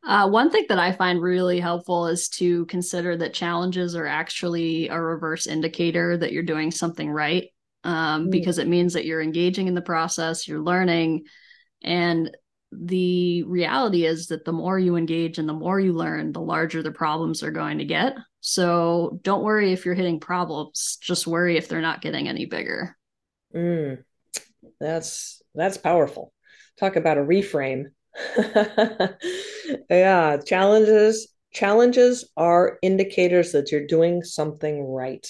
Uh, 0.07 0.29
one 0.29 0.51
thing 0.51 0.67
that 0.69 0.79
I 0.79 0.93
find 0.93 1.21
really 1.21 1.61
helpful 1.61 2.09
is 2.09 2.29
to 2.31 2.67
consider 2.67 3.17
that 3.17 3.33
challenges 3.33 3.97
are 3.97 4.07
actually 4.07 4.88
a 4.88 5.01
reverse 5.01 5.47
indicator 5.47 6.17
that 6.19 6.33
you're 6.33 6.43
doing 6.43 6.71
something 6.71 7.11
right, 7.11 7.49
um, 7.85 8.27
mm. 8.27 8.31
because 8.31 8.59
it 8.59 8.69
means 8.69 8.93
that 8.93 9.07
you're 9.07 9.23
engaging 9.23 9.67
in 9.67 9.75
the 9.75 9.81
process, 9.81 10.47
you're 10.47 10.61
learning, 10.61 11.25
and 11.83 12.31
the 12.73 13.45
reality 13.45 14.05
is 14.05 14.27
that 14.29 14.45
the 14.45 14.53
more 14.53 14.79
you 14.79 14.97
engage 14.97 15.38
and 15.38 15.49
the 15.49 15.53
more 15.53 15.79
you 15.79 15.93
learn, 15.93 16.33
the 16.33 16.40
larger 16.40 16.83
the 16.83 16.90
problems 16.90 17.43
are 17.43 17.51
going 17.51 17.79
to 17.79 17.85
get. 17.85 18.14
So 18.40 19.21
don't 19.23 19.45
worry 19.45 19.73
if 19.73 19.85
you're 19.85 19.95
hitting 19.95 20.21
problems, 20.21 20.99
just 21.01 21.27
worry 21.27 21.57
if 21.57 21.69
they're 21.69 21.81
not 21.81 22.03
getting 22.03 22.29
any 22.29 22.47
bigger. 22.47 22.97
Mm, 23.55 24.03
that's 24.81 25.40
that's 25.55 25.77
powerful. 25.77 26.33
Talk 26.79 26.97
about 26.97 27.19
a 27.19 27.23
reframe. 27.23 27.85
yeah, 29.90 30.37
challenges 30.38 31.29
challenges 31.53 32.29
are 32.37 32.79
indicators 32.83 33.53
that 33.53 33.70
you're 33.70 33.87
doing 33.87 34.22
something 34.22 34.85
right. 34.85 35.27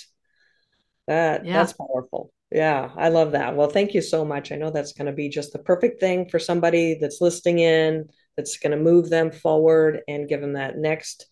That 1.07 1.45
yeah. 1.45 1.53
that's 1.53 1.75
powerful. 1.75 2.33
Yeah, 2.51 2.91
I 2.97 3.09
love 3.09 3.33
that. 3.33 3.57
Well, 3.57 3.69
thank 3.69 3.95
you 3.95 4.01
so 4.01 4.25
much. 4.25 4.53
I 4.53 4.57
know 4.57 4.71
that's 4.71 4.93
going 4.93 5.07
to 5.07 5.13
be 5.13 5.29
just 5.29 5.53
the 5.53 5.59
perfect 5.59 6.01
thing 6.01 6.29
for 6.29 6.39
somebody 6.39 6.95
that's 7.01 7.21
listening 7.21 7.59
in, 7.59 8.09
that's 8.37 8.59
going 8.59 8.71
to 8.71 8.83
move 8.83 9.11
them 9.11 9.33
forward 9.33 10.01
and 10.09 10.29
give 10.29 10.41
them 10.41 10.55
that 10.55 10.79
next 10.79 11.27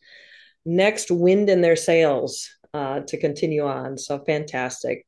next 0.64 1.10
wind 1.10 1.48
in 1.48 1.60
their 1.60 1.76
sails 1.76 2.48
uh, 2.74 3.00
to 3.00 3.18
continue 3.18 3.66
on. 3.66 3.98
So 3.98 4.18
fantastic. 4.24 5.06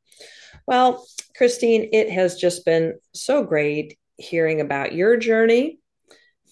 Well, 0.66 1.06
Christine, 1.36 1.90
it 1.92 2.10
has 2.10 2.36
just 2.36 2.64
been 2.64 2.94
so 3.12 3.44
great 3.44 3.98
hearing 4.16 4.60
about 4.60 4.94
your 4.94 5.16
journey 5.16 5.78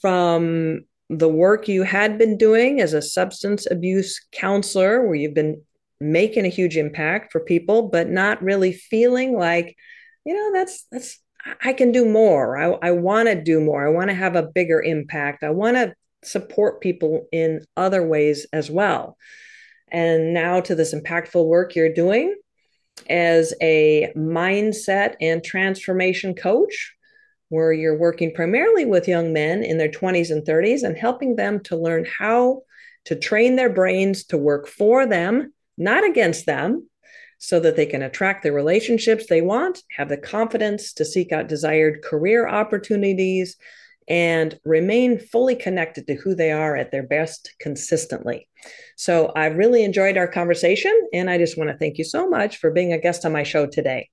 from 0.02 0.80
the 1.08 1.28
work 1.28 1.68
you 1.68 1.82
had 1.82 2.18
been 2.18 2.36
doing 2.36 2.80
as 2.80 2.92
a 2.92 3.00
substance 3.00 3.66
abuse 3.70 4.20
counselor, 4.32 5.06
where 5.06 5.14
you've 5.14 5.34
been 5.34 5.62
making 6.00 6.44
a 6.44 6.50
huge 6.50 6.76
impact 6.76 7.32
for 7.32 7.40
people, 7.40 7.88
but 7.88 8.10
not 8.10 8.42
really 8.42 8.72
feeling 8.72 9.36
like, 9.38 9.76
you 10.26 10.34
know, 10.34 10.52
that's 10.52 10.86
that's 10.90 11.18
I 11.64 11.72
can 11.72 11.92
do 11.92 12.04
more. 12.04 12.56
I, 12.56 12.88
I 12.88 12.90
want 12.92 13.28
to 13.28 13.40
do 13.40 13.60
more. 13.60 13.86
I 13.86 13.90
want 13.90 14.10
to 14.10 14.14
have 14.14 14.36
a 14.36 14.42
bigger 14.54 14.82
impact. 14.82 15.42
I 15.42 15.50
want 15.50 15.76
to 15.76 15.94
support 16.24 16.80
people 16.80 17.26
in 17.32 17.64
other 17.76 18.06
ways 18.06 18.46
as 18.52 18.70
well. 18.70 19.16
And 19.90 20.32
now 20.32 20.60
to 20.60 20.74
this 20.74 20.94
impactful 20.94 21.44
work 21.46 21.74
you're 21.74 21.92
doing 21.92 22.36
as 23.08 23.52
a 23.60 24.12
mindset 24.16 25.16
and 25.20 25.42
transformation 25.42 26.34
coach, 26.34 26.94
where 27.52 27.72
you're 27.72 27.98
working 27.98 28.32
primarily 28.34 28.86
with 28.86 29.06
young 29.06 29.32
men 29.32 29.62
in 29.62 29.76
their 29.76 29.90
20s 29.90 30.30
and 30.30 30.42
30s 30.44 30.82
and 30.82 30.96
helping 30.96 31.36
them 31.36 31.60
to 31.60 31.76
learn 31.76 32.06
how 32.18 32.62
to 33.04 33.14
train 33.14 33.56
their 33.56 33.68
brains 33.68 34.24
to 34.24 34.38
work 34.38 34.66
for 34.66 35.06
them 35.06 35.52
not 35.76 36.04
against 36.04 36.46
them, 36.46 36.88
so 37.38 37.58
that 37.58 37.76
they 37.76 37.86
can 37.86 38.02
attract 38.02 38.42
the 38.42 38.52
relationships 38.52 39.26
they 39.26 39.40
want, 39.40 39.82
have 39.96 40.08
the 40.08 40.16
confidence 40.16 40.92
to 40.92 41.04
seek 41.04 41.32
out 41.32 41.48
desired 41.48 42.02
career 42.02 42.48
opportunities, 42.48 43.56
and 44.08 44.58
remain 44.64 45.18
fully 45.18 45.56
connected 45.56 46.06
to 46.06 46.14
who 46.14 46.34
they 46.34 46.52
are 46.52 46.76
at 46.76 46.90
their 46.90 47.02
best 47.02 47.52
consistently. 47.58 48.48
So 48.96 49.32
I've 49.34 49.56
really 49.56 49.82
enjoyed 49.82 50.16
our 50.16 50.28
conversation, 50.28 50.92
and 51.12 51.28
I 51.28 51.38
just 51.38 51.58
want 51.58 51.70
to 51.70 51.76
thank 51.76 51.98
you 51.98 52.04
so 52.04 52.28
much 52.28 52.58
for 52.58 52.70
being 52.70 52.92
a 52.92 52.98
guest 52.98 53.24
on 53.24 53.32
my 53.32 53.42
show 53.42 53.66
today. 53.66 54.08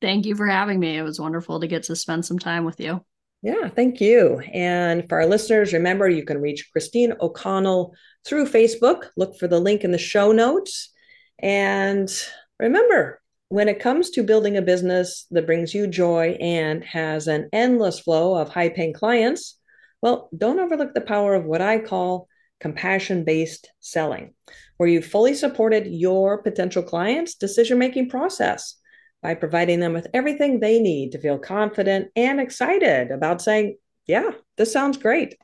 Thank 0.00 0.26
you 0.26 0.34
for 0.34 0.46
having 0.46 0.80
me. 0.80 0.96
It 0.96 1.02
was 1.02 1.20
wonderful 1.20 1.60
to 1.60 1.66
get 1.66 1.84
to 1.84 1.96
spend 1.96 2.24
some 2.24 2.38
time 2.38 2.64
with 2.64 2.80
you. 2.80 3.04
Yeah, 3.42 3.68
thank 3.68 4.00
you. 4.00 4.40
And 4.52 5.08
for 5.08 5.20
our 5.20 5.26
listeners, 5.26 5.72
remember 5.72 6.08
you 6.08 6.24
can 6.24 6.40
reach 6.40 6.70
Christine 6.72 7.14
O'Connell 7.20 7.94
through 8.24 8.46
Facebook. 8.46 9.08
Look 9.16 9.38
for 9.38 9.48
the 9.48 9.60
link 9.60 9.82
in 9.82 9.92
the 9.92 9.98
show 9.98 10.32
notes. 10.32 10.90
And 11.38 12.10
remember, 12.58 13.20
when 13.48 13.68
it 13.68 13.80
comes 13.80 14.10
to 14.10 14.22
building 14.22 14.56
a 14.56 14.62
business 14.62 15.26
that 15.30 15.46
brings 15.46 15.74
you 15.74 15.86
joy 15.86 16.36
and 16.40 16.84
has 16.84 17.28
an 17.28 17.48
endless 17.52 17.98
flow 17.98 18.36
of 18.36 18.50
high 18.50 18.68
paying 18.68 18.92
clients, 18.92 19.58
well, 20.02 20.28
don't 20.36 20.60
overlook 20.60 20.94
the 20.94 21.00
power 21.00 21.34
of 21.34 21.44
what 21.44 21.62
I 21.62 21.78
call 21.78 22.28
compassion 22.60 23.24
based 23.24 23.70
selling, 23.80 24.34
where 24.76 24.88
you 24.88 25.00
fully 25.00 25.34
supported 25.34 25.86
your 25.86 26.42
potential 26.42 26.82
clients' 26.82 27.34
decision 27.34 27.78
making 27.78 28.10
process 28.10 28.76
by 29.22 29.34
providing 29.34 29.80
them 29.80 29.92
with 29.92 30.06
everything 30.14 30.60
they 30.60 30.80
need 30.80 31.12
to 31.12 31.18
feel 31.18 31.38
confident 31.38 32.10
and 32.16 32.40
excited 32.40 33.10
about 33.10 33.42
saying, 33.42 33.76
Yeah, 34.06 34.30
this 34.56 34.72
sounds 34.72 34.96
great. 34.96 35.36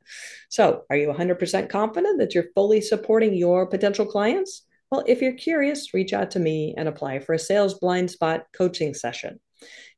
So, 0.48 0.84
are 0.90 0.96
you 0.96 1.08
100% 1.08 1.68
confident 1.68 2.18
that 2.18 2.34
you're 2.34 2.52
fully 2.54 2.80
supporting 2.80 3.34
your 3.34 3.66
potential 3.66 4.06
clients? 4.06 4.62
Well, 4.90 5.04
if 5.06 5.20
you're 5.20 5.32
curious, 5.34 5.92
reach 5.92 6.12
out 6.12 6.30
to 6.32 6.38
me 6.38 6.74
and 6.76 6.88
apply 6.88 7.18
for 7.18 7.34
a 7.34 7.38
sales 7.38 7.74
blind 7.74 8.10
spot 8.10 8.44
coaching 8.56 8.94
session. 8.94 9.40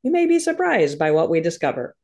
You 0.03 0.11
may 0.11 0.25
be 0.25 0.39
surprised 0.39 0.97
by 0.97 1.11
what 1.11 1.29
we 1.29 1.41
discover. 1.41 1.95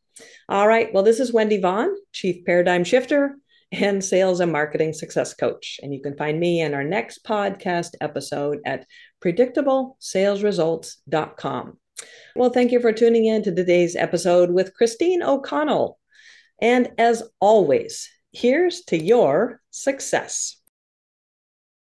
All 0.47 0.67
right, 0.67 0.93
well, 0.93 1.03
this 1.03 1.19
is 1.19 1.33
Wendy 1.33 1.59
Vaughn, 1.59 1.93
Chief 2.13 2.45
Paradigm 2.45 2.83
Shifter 2.83 3.37
and 3.71 4.03
Sales 4.03 4.39
and 4.39 4.51
Marketing 4.51 4.93
Success 4.93 5.33
Coach. 5.33 5.79
And 5.81 5.93
you 5.93 6.01
can 6.01 6.15
find 6.15 6.39
me 6.39 6.61
in 6.61 6.73
our 6.73 6.83
next 6.83 7.25
podcast 7.25 7.95
episode 7.99 8.59
at 8.65 8.85
predictablesalesresults.com. 9.25 11.77
Well, 12.35 12.49
thank 12.49 12.71
you 12.71 12.79
for 12.79 12.91
tuning 12.91 13.25
in 13.25 13.43
to 13.43 13.55
today's 13.55 13.95
episode 13.95 14.51
with 14.51 14.75
Christine 14.75 15.23
O'Connell. 15.23 15.97
And 16.61 16.91
as 16.97 17.23
always, 17.39 18.09
here's 18.31 18.81
to 18.85 18.97
your 19.01 19.61
success. 19.71 20.57